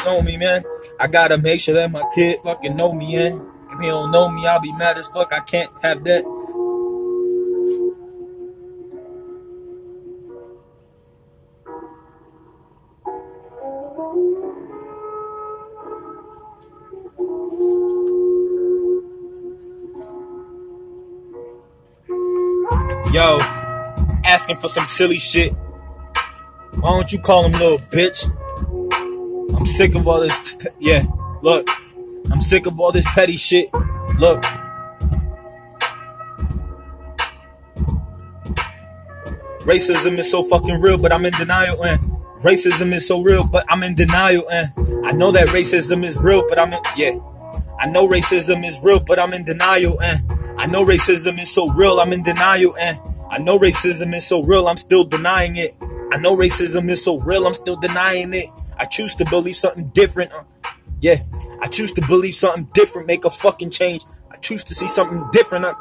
know 0.04 0.22
me, 0.22 0.36
man. 0.36 0.64
I 1.00 1.06
gotta 1.06 1.38
make 1.38 1.60
sure 1.60 1.74
that 1.74 1.90
my 1.90 2.04
kid 2.14 2.40
fucking 2.44 2.76
know 2.76 2.92
me, 2.92 3.16
man. 3.16 3.46
If 3.72 3.80
he 3.80 3.86
don't 3.86 4.10
know 4.10 4.28
me, 4.28 4.46
I'll 4.46 4.60
be 4.60 4.72
mad 4.72 4.98
as 4.98 5.08
fuck. 5.08 5.32
I 5.32 5.40
can't 5.40 5.70
have 5.82 6.04
that. 6.04 6.24
Yo, 23.10 23.67
asking 24.28 24.56
for 24.56 24.68
some 24.68 24.86
silly 24.88 25.18
shit. 25.18 25.52
Why 26.80 26.90
don't 26.90 27.10
you 27.12 27.18
call 27.18 27.44
him 27.44 27.52
little 27.52 27.78
bitch? 27.78 28.26
I'm 29.56 29.66
sick 29.66 29.94
of 29.94 30.06
all 30.06 30.20
this. 30.20 30.38
T- 30.38 30.68
yeah, 30.78 31.02
look, 31.42 31.66
I'm 32.30 32.40
sick 32.40 32.66
of 32.66 32.78
all 32.78 32.92
this 32.92 33.06
petty 33.06 33.36
shit. 33.36 33.72
Look. 34.18 34.44
Racism 39.62 40.18
is 40.18 40.30
so 40.30 40.42
fucking 40.44 40.80
real, 40.80 40.98
but 40.98 41.12
I'm 41.12 41.24
in 41.24 41.32
denial. 41.32 41.82
And 41.84 42.00
racism 42.40 42.92
is 42.92 43.06
so 43.08 43.22
real, 43.22 43.44
but 43.44 43.64
I'm 43.68 43.82
in 43.82 43.94
denial. 43.94 44.48
And 44.50 45.06
I 45.06 45.12
know 45.12 45.30
that 45.32 45.48
racism 45.48 46.04
is 46.04 46.18
real, 46.18 46.44
but 46.48 46.58
I'm 46.58 46.72
in, 46.72 46.80
yeah. 46.96 47.18
I 47.80 47.86
know 47.86 48.08
racism 48.08 48.66
is 48.66 48.78
real, 48.82 49.00
but 49.00 49.18
I'm 49.18 49.32
in 49.32 49.44
denial. 49.44 50.00
And 50.00 50.22
I 50.58 50.66
know 50.66 50.84
racism 50.84 51.40
is 51.40 51.52
so 51.52 51.70
real, 51.70 52.00
I'm 52.00 52.12
in 52.12 52.22
denial. 52.22 52.76
And 52.76 52.98
I 53.30 53.38
know 53.38 53.58
racism 53.58 54.14
is 54.14 54.26
so 54.26 54.42
real, 54.42 54.68
I'm 54.68 54.76
still 54.76 55.04
denying 55.04 55.56
it. 55.56 55.76
I 56.12 56.16
know 56.16 56.36
racism 56.36 56.90
is 56.90 57.04
so 57.04 57.18
real, 57.20 57.46
I'm 57.46 57.54
still 57.54 57.76
denying 57.76 58.32
it. 58.32 58.48
I 58.78 58.84
choose 58.84 59.14
to 59.16 59.24
believe 59.24 59.56
something 59.56 59.88
different. 59.88 60.32
Uh, 60.32 60.44
yeah, 61.00 61.22
I 61.60 61.66
choose 61.66 61.92
to 61.92 62.06
believe 62.06 62.34
something 62.34 62.68
different, 62.72 63.06
make 63.06 63.24
a 63.24 63.30
fucking 63.30 63.70
change. 63.70 64.04
I 64.30 64.36
choose 64.36 64.64
to 64.64 64.74
see 64.74 64.88
something 64.88 65.28
different. 65.32 65.66
Uh, 65.66 65.74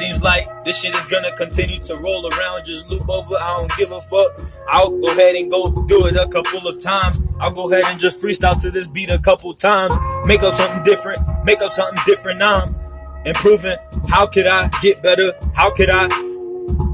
seems 0.00 0.22
like 0.22 0.64
this 0.64 0.80
shit 0.80 0.94
is 0.94 1.04
gonna 1.06 1.30
continue 1.36 1.78
to 1.78 1.94
roll 1.96 2.26
around, 2.26 2.64
just 2.64 2.88
loop 2.88 3.06
over. 3.06 3.34
I 3.34 3.58
don't 3.58 3.76
give 3.76 3.92
a 3.92 4.00
fuck. 4.00 4.40
I'll 4.66 4.98
go 4.98 5.12
ahead 5.12 5.34
and 5.34 5.50
go 5.50 5.70
do 5.86 6.06
it 6.06 6.16
a 6.16 6.26
couple 6.26 6.66
of 6.66 6.80
times. 6.80 7.20
I'll 7.38 7.50
go 7.50 7.70
ahead 7.70 7.84
and 7.84 8.00
just 8.00 8.18
freestyle 8.18 8.58
to 8.62 8.70
this 8.70 8.86
beat 8.86 9.10
a 9.10 9.18
couple 9.18 9.52
times. 9.52 9.94
Make 10.24 10.42
up 10.42 10.54
something 10.54 10.82
different. 10.84 11.20
Make 11.44 11.60
up 11.60 11.72
something 11.72 12.00
different 12.06 12.38
now. 12.38 12.62
I'm 12.62 13.26
improving. 13.26 13.76
How 14.08 14.26
could 14.26 14.46
I 14.46 14.70
get 14.80 15.02
better? 15.02 15.34
How 15.54 15.70
could 15.70 15.90
I 15.90 16.06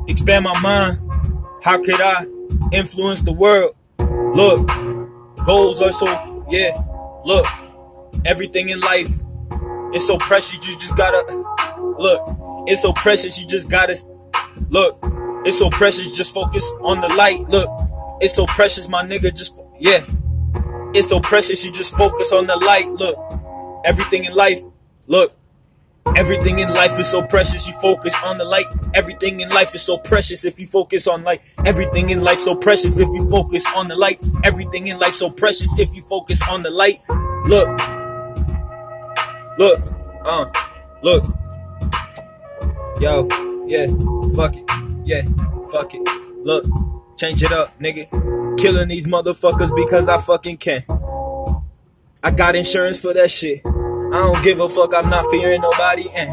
expand 0.09 0.43
my 0.43 0.59
mind? 0.61 0.99
How 1.63 1.79
could 1.79 2.01
I 2.01 2.27
influence 2.73 3.23
the 3.23 3.33
world? 3.33 3.77
Look, 4.35 4.67
goals 5.47 5.81
are 5.81 5.93
so, 5.93 6.45
yeah. 6.51 6.77
Look, 7.25 7.47
everything 8.25 8.71
in 8.71 8.81
life 8.81 9.15
is 9.95 10.05
so 10.05 10.19
precious. 10.19 10.55
You 10.55 10.77
just 10.77 10.97
gotta, 10.97 11.23
look, 11.99 12.46
it's 12.67 12.83
so 12.83 12.93
precious. 12.93 13.39
You 13.39 13.47
just 13.47 13.71
gotta, 13.71 13.97
look, 14.71 14.99
it's 15.45 15.59
so 15.59 15.71
precious. 15.71 16.17
Just 16.17 16.35
focus 16.35 16.65
on 16.81 17.01
the 17.01 17.09
light. 17.09 17.41
Look, 17.49 17.69
it's 18.21 18.35
so 18.35 18.47
precious, 18.47 18.89
my 18.89 19.03
nigga. 19.03 19.35
Just, 19.35 19.61
yeah. 19.79 20.05
It's 20.95 21.09
so 21.09 21.21
precious. 21.21 21.65
You 21.65 21.73
just 21.73 21.95
focus 21.95 22.33
on 22.33 22.47
the 22.47 22.57
light. 22.57 22.89
Look, 22.89 23.17
everything 23.85 24.25
in 24.25 24.35
life, 24.35 24.61
look, 25.07 25.37
Everything 26.15 26.61
in 26.61 26.69
life 26.73 26.99
is 26.99 27.09
so 27.09 27.21
precious. 27.21 27.67
You 27.67 27.75
focus 27.75 28.15
on 28.25 28.39
the 28.39 28.45
light. 28.45 28.67
Everything 28.95 29.41
in 29.41 29.49
life 29.49 29.75
is 29.75 29.83
so 29.83 29.99
precious 29.99 30.45
if 30.45 30.59
you 30.59 30.67
focus 30.67 31.09
on 31.09 31.25
light. 31.25 31.43
Everything 31.65 32.11
in 32.11 32.23
life 32.23 32.39
so 32.39 32.55
precious 32.55 32.99
if 32.99 33.09
you 33.09 33.29
focus 33.29 33.65
on 33.75 33.89
the 33.89 33.97
light. 33.97 34.21
Everything 34.45 34.87
in 34.87 34.99
life 34.99 35.15
so 35.15 35.29
precious 35.29 35.77
if 35.79 35.93
you 35.95 36.03
focus 36.03 36.41
on 36.49 36.63
the 36.63 36.71
light. 36.71 37.01
Look. 37.47 37.69
Look. 39.59 39.81
Uh. 40.25 40.47
Look. 41.03 41.25
Yo. 43.01 43.29
Yeah, 43.67 43.87
fuck 44.35 44.57
it. 44.57 44.65
Yeah, 45.05 45.23
fuck 45.71 45.93
it. 45.93 46.01
Look, 46.45 46.65
change 47.19 47.43
it 47.43 47.53
up, 47.53 47.79
nigga. 47.79 48.09
Killing 48.59 48.89
these 48.89 49.07
motherfuckers 49.07 49.75
because 49.75 50.09
I 50.09 50.19
fucking 50.19 50.57
can. 50.59 50.85
I 52.23 52.31
got 52.31 52.57
insurance 52.57 53.01
for 53.01 53.13
that 53.13 53.31
shit. 53.31 53.61
I 53.67 54.11
don't 54.11 54.43
give 54.43 54.61
a 54.61 54.69
fuck, 54.69 54.95
I'm 54.95 55.11
not 55.11 55.31
fearing 55.31 55.61
nobody, 55.61 56.07
and 56.15 56.31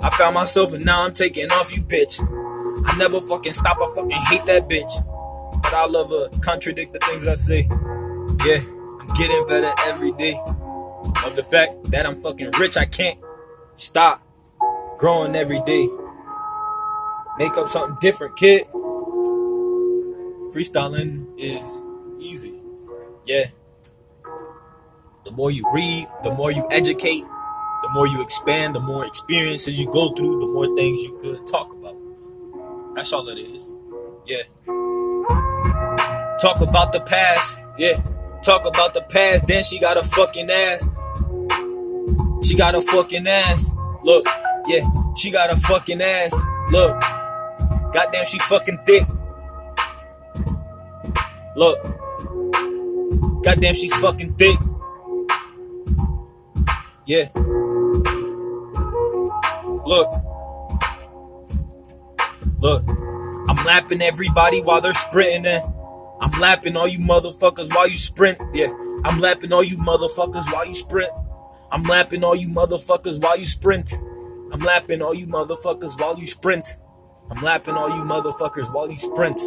I 0.00 0.10
found 0.16 0.34
myself 0.34 0.72
and 0.72 0.84
now 0.84 1.04
I'm 1.04 1.14
taking 1.14 1.50
off 1.50 1.74
you, 1.74 1.82
bitch. 1.82 2.20
I 2.86 2.96
never 2.96 3.20
fucking 3.20 3.54
stop, 3.54 3.78
I 3.80 3.86
fucking 3.94 4.10
hate 4.10 4.46
that 4.46 4.68
bitch. 4.68 4.92
But 5.62 5.72
I 5.72 5.86
love 5.86 6.10
her, 6.10 6.28
contradict 6.42 6.92
the 6.92 7.00
things 7.00 7.26
I 7.26 7.34
say. 7.34 7.62
Yeah, 8.46 8.60
I'm 9.00 9.08
getting 9.14 9.46
better 9.48 9.72
every 9.86 10.12
day. 10.12 10.38
Of 11.24 11.34
the 11.34 11.42
fact 11.42 11.90
that 11.90 12.06
I'm 12.06 12.14
fucking 12.20 12.52
rich, 12.58 12.76
I 12.76 12.84
can't 12.84 13.18
stop 13.76 14.22
growing 14.98 15.34
every 15.34 15.60
day. 15.60 15.88
Make 17.38 17.56
up 17.56 17.68
something 17.68 17.96
different, 18.00 18.36
kid. 18.36 18.66
Freestyling 20.52 21.26
is 21.38 21.84
easy. 22.18 22.60
Yeah. 23.24 23.46
The 25.24 25.30
more 25.30 25.50
you 25.50 25.64
read, 25.72 26.08
the 26.24 26.32
more 26.32 26.50
you 26.50 26.66
educate, 26.70 27.24
the 27.82 27.88
more 27.90 28.06
you 28.08 28.20
expand, 28.22 28.74
the 28.74 28.80
more 28.80 29.04
experiences 29.04 29.78
you 29.78 29.90
go 29.90 30.10
through, 30.14 30.40
the 30.40 30.46
more 30.46 30.74
things 30.74 31.00
you 31.00 31.16
could 31.22 31.46
talk 31.46 31.72
about. 31.72 31.96
That's 32.96 33.12
all 33.12 33.28
it 33.28 33.38
is. 33.38 33.68
Yeah. 34.26 34.42
Talk 36.40 36.60
about 36.60 36.92
the 36.92 37.02
past. 37.06 37.58
Yeah. 37.78 38.02
Talk 38.42 38.66
about 38.66 38.94
the 38.94 39.02
past. 39.02 39.46
Then 39.46 39.62
she 39.62 39.78
got 39.78 39.96
a 39.96 40.02
fucking 40.02 40.50
ass. 40.50 40.88
She 42.42 42.56
got 42.56 42.74
a 42.74 42.82
fucking 42.82 43.26
ass. 43.28 43.70
Look. 44.02 44.26
Yeah. 44.68 44.86
She 45.16 45.30
got 45.30 45.50
a 45.50 45.56
fucking 45.56 46.00
ass. 46.02 46.34
Look. 46.70 47.00
Goddamn, 47.92 48.26
she 48.26 48.38
fucking 48.40 48.78
thick. 48.84 49.06
Look. 51.56 51.82
Goddamn, 53.42 53.74
she's 53.74 53.94
fucking 53.96 54.34
thick. 54.34 54.58
Yeah. 57.06 57.30
Look. 59.86 60.10
Look. 62.60 62.84
I'm 63.48 63.64
lapping 63.64 64.02
everybody 64.02 64.60
while 64.60 64.82
they're 64.82 64.92
sprinting. 64.92 65.46
And 65.46 65.64
I'm 66.20 66.38
lapping 66.38 66.76
all 66.76 66.86
you 66.86 66.98
motherfuckers 66.98 67.74
while 67.74 67.88
you 67.88 67.96
sprint. 67.96 68.38
Yeah. 68.52 68.68
I'm 69.06 69.18
lapping 69.18 69.50
all 69.52 69.64
you 69.64 69.78
motherfuckers 69.78 70.52
while 70.52 70.66
you 70.66 70.74
sprint. 70.74 71.10
I'm 71.70 71.84
lapping 71.84 72.22
all 72.22 72.36
you 72.36 72.48
motherfuckers 72.48 73.22
while 73.22 73.38
you 73.38 73.46
sprint. 73.46 73.94
I'm 74.52 74.60
lapping 74.60 75.02
all 75.02 75.14
you 75.14 75.26
motherfuckers 75.26 75.98
while 76.00 76.18
you 76.18 76.26
sprint. 76.26 76.76
I'm 77.30 77.42
lapping 77.42 77.74
all 77.74 77.90
you 77.90 78.02
motherfuckers 78.02 78.72
while 78.72 78.90
you 78.90 78.98
sprint. 78.98 79.38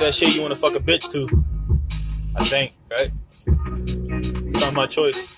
That 0.00 0.14
shit 0.14 0.34
you 0.34 0.40
wanna 0.40 0.56
fuck 0.56 0.74
a 0.74 0.80
bitch 0.80 1.10
to. 1.12 1.28
I 2.34 2.44
think, 2.44 2.72
right? 2.90 3.10
It's 3.46 4.60
not 4.60 4.72
my 4.72 4.86
choice. 4.86 5.36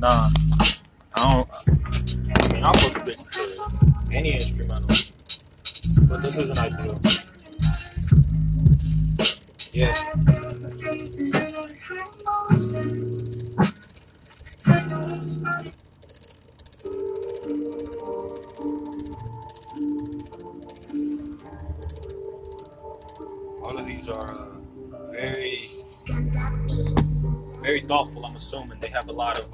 Nah. 0.00 0.30
I 1.14 1.32
don't 1.32 1.48
I 2.40 2.52
mean 2.52 2.64
I'll 2.64 2.74
fuck 2.74 2.96
a 2.96 3.00
bitch 3.04 3.30
to 3.32 4.16
any 4.16 4.34
instrumental. 4.34 4.88
But 6.08 6.22
this 6.22 6.36
isn't 6.38 6.58
ideal. 6.58 6.98
Yeah. 9.72 10.47
Assuming 28.38 28.78
they 28.78 28.86
have 28.90 29.08
a 29.08 29.12
lot 29.12 29.36
of. 29.36 29.47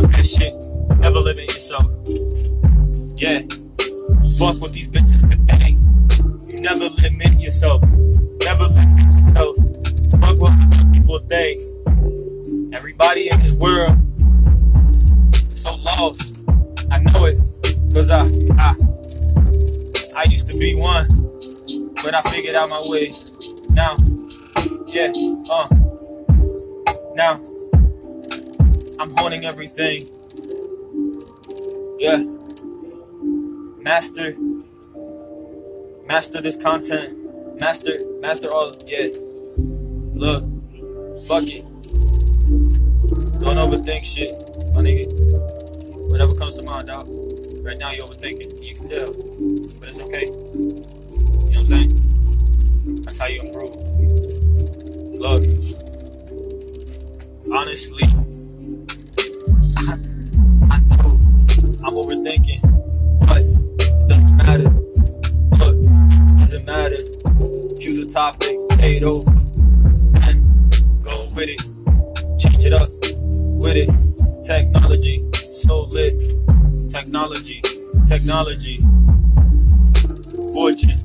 Fuck 0.00 0.12
that 0.12 0.26
shit. 0.26 0.54
Never 1.00 1.18
limit 1.18 1.52
yourself. 1.52 1.84
Yeah. 3.20 3.42
Fuck 4.38 4.58
what 4.62 4.72
these 4.72 4.88
bitches 4.88 5.28
can 5.28 5.46
think. 5.46 5.78
You 6.50 6.58
never 6.58 6.88
limit 6.88 7.38
yourself. 7.38 7.82
Never 8.42 8.64
limit 8.64 9.24
yourself. 9.24 9.56
Fuck 10.18 10.38
what 10.40 10.54
people 10.94 11.18
think. 11.28 11.60
Everybody 12.74 13.28
in 13.28 13.42
this 13.42 13.52
world 13.52 13.98
is 15.52 15.60
so 15.62 15.74
lost. 15.76 16.42
I 16.90 16.98
know 17.00 17.26
it. 17.26 17.38
Cause 17.92 18.10
I, 18.10 18.22
I, 18.56 18.74
I 20.16 20.22
used 20.30 20.48
to 20.48 20.56
be 20.56 20.74
one, 20.74 21.08
but 22.02 22.14
I 22.14 22.22
figured 22.30 22.56
out 22.56 22.70
my 22.70 22.82
way. 22.86 23.12
Now, 23.68 23.98
yeah, 24.86 25.12
uh, 25.50 25.68
now, 27.14 27.42
I'm 29.00 29.16
honing 29.16 29.46
everything. 29.46 30.10
Yeah, 31.98 32.22
master, 33.78 34.36
master 36.04 36.42
this 36.42 36.58
content, 36.62 37.58
master, 37.58 37.94
master 38.20 38.52
all, 38.52 38.76
yeah. 38.86 39.08
Look, 39.56 40.44
fuck 41.26 41.44
it. 41.44 41.64
Don't 43.40 43.56
overthink 43.56 44.04
shit, 44.04 44.32
my 44.74 44.82
nigga. 44.82 45.10
Whatever 46.10 46.34
comes 46.34 46.56
to 46.56 46.62
mind, 46.62 46.88
dog. 46.88 47.08
Right 47.62 47.78
now 47.78 47.92
you're 47.92 48.06
overthinking. 48.06 48.62
You 48.62 48.74
can 48.74 48.86
tell. 48.86 49.14
But 49.80 49.88
it's 49.88 50.00
okay. 50.00 50.26
You 50.26 50.32
know 50.32 51.46
what 51.46 51.56
I'm 51.56 51.64
saying? 51.64 53.02
That's 53.04 53.18
how 53.18 53.28
you 53.28 53.40
improve. 53.40 53.74
Look. 55.18 55.44
Honestly, 57.50 58.04
I 60.70 60.78
know 60.78 61.18
I'm 61.84 61.94
overthinking, 61.94 62.60
but 63.26 63.42
it 63.42 64.08
doesn't 64.08 64.36
matter. 64.36 64.70
Look, 65.58 65.76
doesn't 66.40 66.64
matter. 66.64 66.98
Choose 67.78 67.98
a 67.98 68.06
topic, 68.10 68.56
say 68.74 68.96
it 68.96 69.02
over, 69.02 69.30
and 69.30 70.44
go 71.02 71.28
with 71.34 71.48
it. 71.48 71.60
Change 72.38 72.64
it 72.64 72.72
up 72.72 72.88
with 73.62 73.76
it. 73.76 73.90
Technology, 74.44 75.24
so 75.32 75.82
lit 75.90 76.20
technology, 76.90 77.62
technology, 78.06 78.78
fortune. 80.52 80.98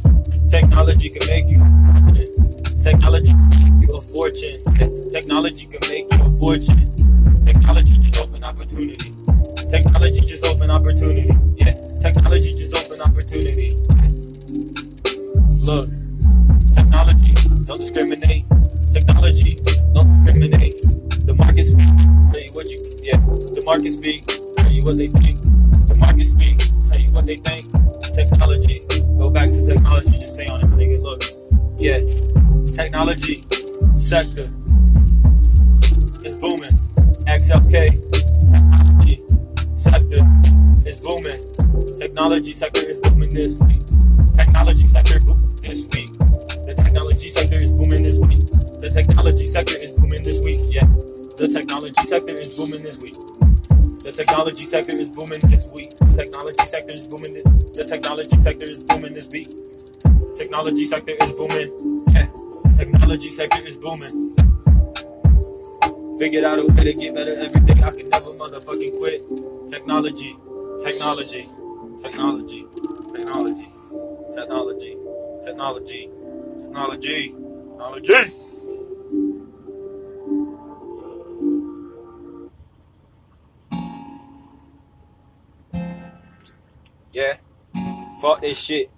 Technology 0.50 1.10
can 1.10 1.28
make 1.28 1.46
you 1.48 1.60
fortune. 1.62 2.82
Technology 2.82 3.30
can 3.30 3.80
make 3.80 3.88
you 3.88 3.96
a 3.96 4.02
fortune. 4.02 5.10
Technology 5.10 5.66
can 5.68 5.90
make 5.90 6.12
you 6.12 6.26
a 6.26 6.40
fortune. 6.40 7.46
Technology 7.46 7.98
just 8.00 8.18
open 8.20 8.44
opportunity. 8.44 9.05
Technology 9.76 10.22
just 10.22 10.46
open 10.46 10.72
opportunity. 10.72 11.30
Yeah, 11.58 11.74
technology 12.00 12.56
just 12.56 12.74
open 12.78 13.02
opportunity. 13.02 13.76
Look, 15.68 15.90
technology, 16.74 17.34
don't 17.66 17.82
discriminate. 17.82 18.46
Technology, 18.94 19.60
don't 19.94 20.24
discriminate. 20.24 20.82
The 21.26 21.36
market 21.38 21.66
speak, 21.66 21.92
tell 22.32 22.42
you 22.42 22.54
what 22.54 22.70
you, 22.70 22.86
yeah. 23.04 23.18
The 23.18 23.64
market 23.66 23.92
speak, 23.92 24.26
tell 24.56 24.72
you 24.72 24.82
what 24.82 24.96
they 24.96 25.08
think. 25.08 25.42
The 25.90 25.96
market 26.00 26.28
speak, 26.28 26.58
tell 26.88 26.98
you 26.98 27.12
what 27.12 27.26
they 27.26 27.36
think. 27.36 27.70
Technology, 28.16 28.80
go 29.20 29.30
back 29.30 29.50
to 29.50 29.66
technology, 29.66 30.18
just 30.20 30.36
stay 30.36 30.48
on 30.48 30.62
it, 30.62 30.68
nigga. 30.68 31.02
Look, 31.02 31.22
yeah, 31.78 32.00
technology 32.72 33.44
sector 33.98 34.48
is 36.24 36.34
booming. 36.36 36.72
XLK, 37.28 38.06
sector 39.86 40.18
is 40.90 40.98
booming. 40.98 41.40
Technology 42.00 42.54
sector 42.54 42.82
is 42.82 43.00
booming 43.02 43.30
this 43.30 43.60
week. 43.60 43.86
Technology 44.36 44.88
sector 44.88 45.20
booming 45.20 45.48
this 45.62 45.86
week. 45.94 46.12
The 46.66 46.74
technology 46.76 47.30
sector 47.30 47.60
is 47.60 47.72
booming 47.72 48.02
this 48.02 48.18
week. 48.18 48.40
The 48.82 48.90
technology 48.90 49.46
sector 49.46 49.76
is 49.76 49.92
booming 50.00 50.24
this 50.24 50.40
week. 50.40 50.60
Yeah. 50.74 50.88
The 51.38 51.50
technology 51.54 52.02
sector 52.04 52.36
is 52.36 52.54
booming 52.56 52.82
this 52.82 52.98
week. 52.98 53.14
The 54.02 54.12
technology 54.12 54.66
sector 54.66 54.94
is 54.94 55.10
booming 55.10 55.42
this 55.42 55.68
week. 55.68 55.96
The 56.00 56.14
technology 56.16 56.66
sector 56.66 56.92
is 56.92 57.08
booming. 57.08 57.34
This, 57.34 57.44
the 57.78 57.86
technology 57.88 58.42
sector 58.42 58.66
is 58.66 58.84
booming 58.84 59.14
this 59.14 59.30
week. 59.30 59.50
Technology 60.36 60.86
sector 60.86 61.14
is 61.22 61.32
booming. 61.34 61.70
Yeah. 62.10 62.28
Technology 62.76 63.30
sector 63.30 63.62
is 63.68 63.76
booming. 63.76 64.36
Figured 66.18 66.46
out 66.46 66.60
a 66.60 66.66
way 66.66 66.84
to 66.86 66.94
get 66.94 67.14
better 67.14 67.36
every 67.36 67.62
day. 67.62 67.82
I 67.84 67.92
can 67.92 68.08
never 68.10 68.32
motherfucking 68.32 68.98
quit. 68.98 69.70
Technology, 69.70 70.38
technology, 70.82 71.50
technology, 72.02 72.66
technology, 73.12 73.68
technology, 74.34 74.98
technology, 75.44 76.10
technology, 76.64 77.34
technology. 77.34 78.32
Yeah, 87.12 87.38
fuck 88.22 88.40
this 88.42 88.58
shit. 88.58 88.90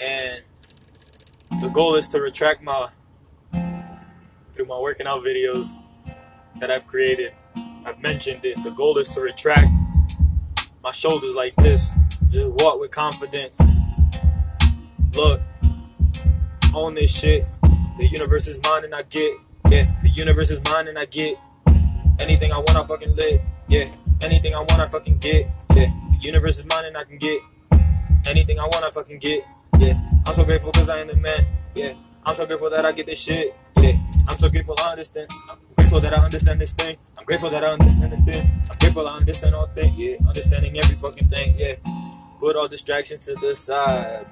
And 0.00 0.42
the 1.60 1.68
goal 1.68 1.96
is 1.96 2.08
to 2.08 2.20
retract 2.20 2.62
my 2.62 2.90
through 4.58 4.66
my 4.66 4.78
working 4.78 5.06
out 5.06 5.22
videos 5.22 5.76
that 6.58 6.68
I've 6.68 6.84
created. 6.84 7.32
I've 7.86 8.02
mentioned 8.02 8.44
it. 8.44 8.60
The 8.64 8.70
goal 8.70 8.98
is 8.98 9.08
to 9.10 9.20
retract 9.20 9.68
my 10.82 10.90
shoulders 10.90 11.36
like 11.36 11.54
this. 11.56 11.88
Just 12.28 12.50
walk 12.54 12.80
with 12.80 12.90
confidence. 12.90 13.60
Look, 15.14 15.40
own 16.74 16.96
this 16.96 17.16
shit. 17.16 17.46
The 17.98 18.08
universe 18.10 18.48
is 18.48 18.60
mine 18.64 18.82
and 18.82 18.96
I 18.96 19.02
get. 19.02 19.32
Yeah, 19.68 19.94
the 20.02 20.08
universe 20.08 20.50
is 20.50 20.60
mine 20.64 20.88
and 20.88 20.98
I 20.98 21.04
get. 21.04 21.38
Anything 22.18 22.50
I 22.50 22.58
want, 22.58 22.70
I 22.70 22.84
fucking 22.84 23.14
lit. 23.14 23.40
Yeah, 23.68 23.88
anything 24.22 24.56
I 24.56 24.58
want, 24.58 24.72
I 24.72 24.88
fucking 24.88 25.18
get. 25.18 25.48
Yeah, 25.72 25.92
the 26.10 26.18
universe 26.20 26.58
is 26.58 26.64
mine 26.64 26.86
and 26.86 26.96
I 26.96 27.04
can 27.04 27.18
get. 27.18 27.40
Anything 28.26 28.58
I 28.58 28.64
want, 28.64 28.84
I 28.84 28.90
fucking 28.90 29.20
get. 29.20 29.44
Yeah, 29.78 30.00
I'm 30.26 30.34
so 30.34 30.44
grateful 30.44 30.72
because 30.72 30.88
I 30.88 30.98
am 30.98 31.06
the 31.06 31.14
man. 31.14 31.46
Yeah, 31.76 31.92
I'm 32.26 32.34
so 32.34 32.44
grateful 32.44 32.70
that 32.70 32.84
I 32.84 32.90
get 32.90 33.06
this 33.06 33.20
shit. 33.20 33.56
I'm 34.28 34.36
so 34.36 34.48
grateful 34.48 34.74
I 34.78 34.90
understand. 34.90 35.30
I'm 35.50 35.58
grateful 35.76 36.00
that 36.00 36.12
I 36.12 36.22
understand 36.22 36.60
this 36.60 36.72
thing. 36.72 36.96
I'm 37.16 37.24
grateful 37.24 37.50
that 37.50 37.64
I 37.64 37.68
understand 37.68 38.12
this 38.12 38.22
thing. 38.22 38.50
I'm 38.70 38.78
grateful 38.78 39.08
I 39.08 39.16
understand 39.16 39.54
all 39.54 39.66
things. 39.68 39.98
Yeah, 39.98 40.16
understanding 40.26 40.78
every 40.78 40.96
fucking 40.96 41.28
thing. 41.28 41.54
Yeah, 41.58 41.74
put 42.38 42.56
all 42.56 42.68
distractions 42.68 43.24
to 43.26 43.34
the 43.34 43.54
side. 43.54 44.26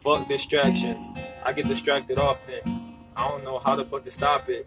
Fuck 0.00 0.28
distractions. 0.28 1.04
I 1.44 1.52
get 1.52 1.68
distracted 1.68 2.18
often. 2.18 2.94
I 3.16 3.28
don't 3.28 3.44
know 3.44 3.58
how 3.58 3.76
the 3.76 3.84
fuck 3.84 4.04
to 4.04 4.10
stop 4.10 4.48
it. 4.48 4.66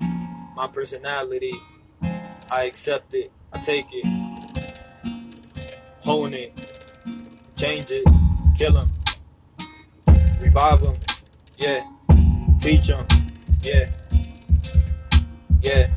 My 0.55 0.67
personality, 0.67 1.53
I 2.49 2.63
accept 2.63 3.13
it. 3.13 3.31
I 3.53 3.59
take 3.59 3.87
it. 3.91 4.05
Hone 5.99 6.33
it. 6.33 6.53
Change 7.55 7.91
it. 7.91 8.03
Kill 8.57 8.73
them. 8.73 8.87
Revive 10.39 10.81
them. 10.81 10.95
Yeah. 11.57 11.85
Teach 12.59 12.87
them. 12.87 13.05
Yeah. 13.61 13.89
Yeah. 15.61 15.91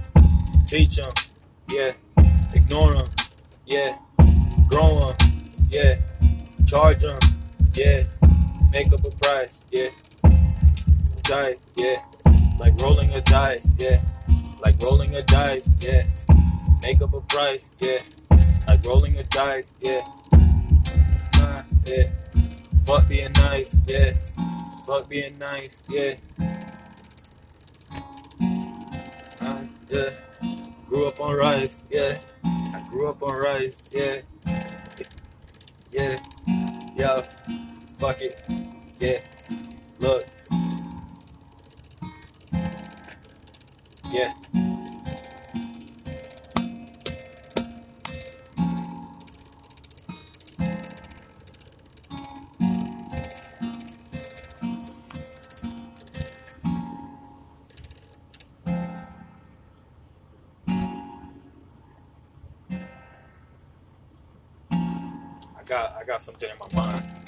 Teach 0.67 0.97
them. 0.97 1.13
Yeah. 1.71 1.93
Ignore 2.55 2.95
them. 2.95 3.09
Yeah. 3.67 3.99
Grow 4.69 5.15
them. 5.17 5.17
Yeah. 5.71 6.01
Charge 6.67 7.03
them. 7.03 7.19
Yeah. 7.75 8.05
Make 8.73 8.93
up 8.93 9.05
a 9.05 9.11
price. 9.11 9.65
Yeah. 9.71 9.89
Die. 11.25 11.57
Yeah. 11.77 12.03
Like 12.59 12.81
rolling 12.81 13.11
a 13.15 13.21
dice. 13.21 13.67
Yeah. 13.79 14.03
Like 14.61 14.81
rolling 14.83 15.15
a 15.17 15.23
dice. 15.23 15.69
Yeah. 15.81 16.07
Make 16.83 17.03
up 17.03 17.15
a 17.15 17.21
price. 17.21 17.71
Yeah. 17.81 17.99
Like 18.67 18.85
rolling 18.85 19.19
a 19.19 19.25
dice. 19.25 19.67
Yeah. 19.81 20.07
Nah, 21.35 21.63
yeah. 21.87 22.11
Fuck 22.87 23.09
being 23.09 23.33
nice. 23.33 23.75
Yeah. 23.87 24.13
Fuck 24.87 25.09
being 25.09 25.39
nice. 25.39 25.77
Yeah. 25.89 26.15
Yeah. 29.91 30.11
Grew 30.87 31.07
up 31.07 31.21
on 31.21 31.35
rice. 31.35 31.83
Yeah. 31.91 32.19
I 32.45 32.87
grew 32.91 33.09
up 33.09 33.23
on 33.23 33.37
rice. 33.37 33.83
Yeah. 33.91 34.21
Yeah. 35.93 36.19
Yo. 36.97 37.23
Fuck 37.99 38.21
it. 38.23 38.41
Yeah. 39.01 39.21
Look. 39.99 40.27
Yeah. 44.11 44.33
Something 66.21 66.49
in 66.51 66.59
my 66.59 66.85
mind. 66.85 67.20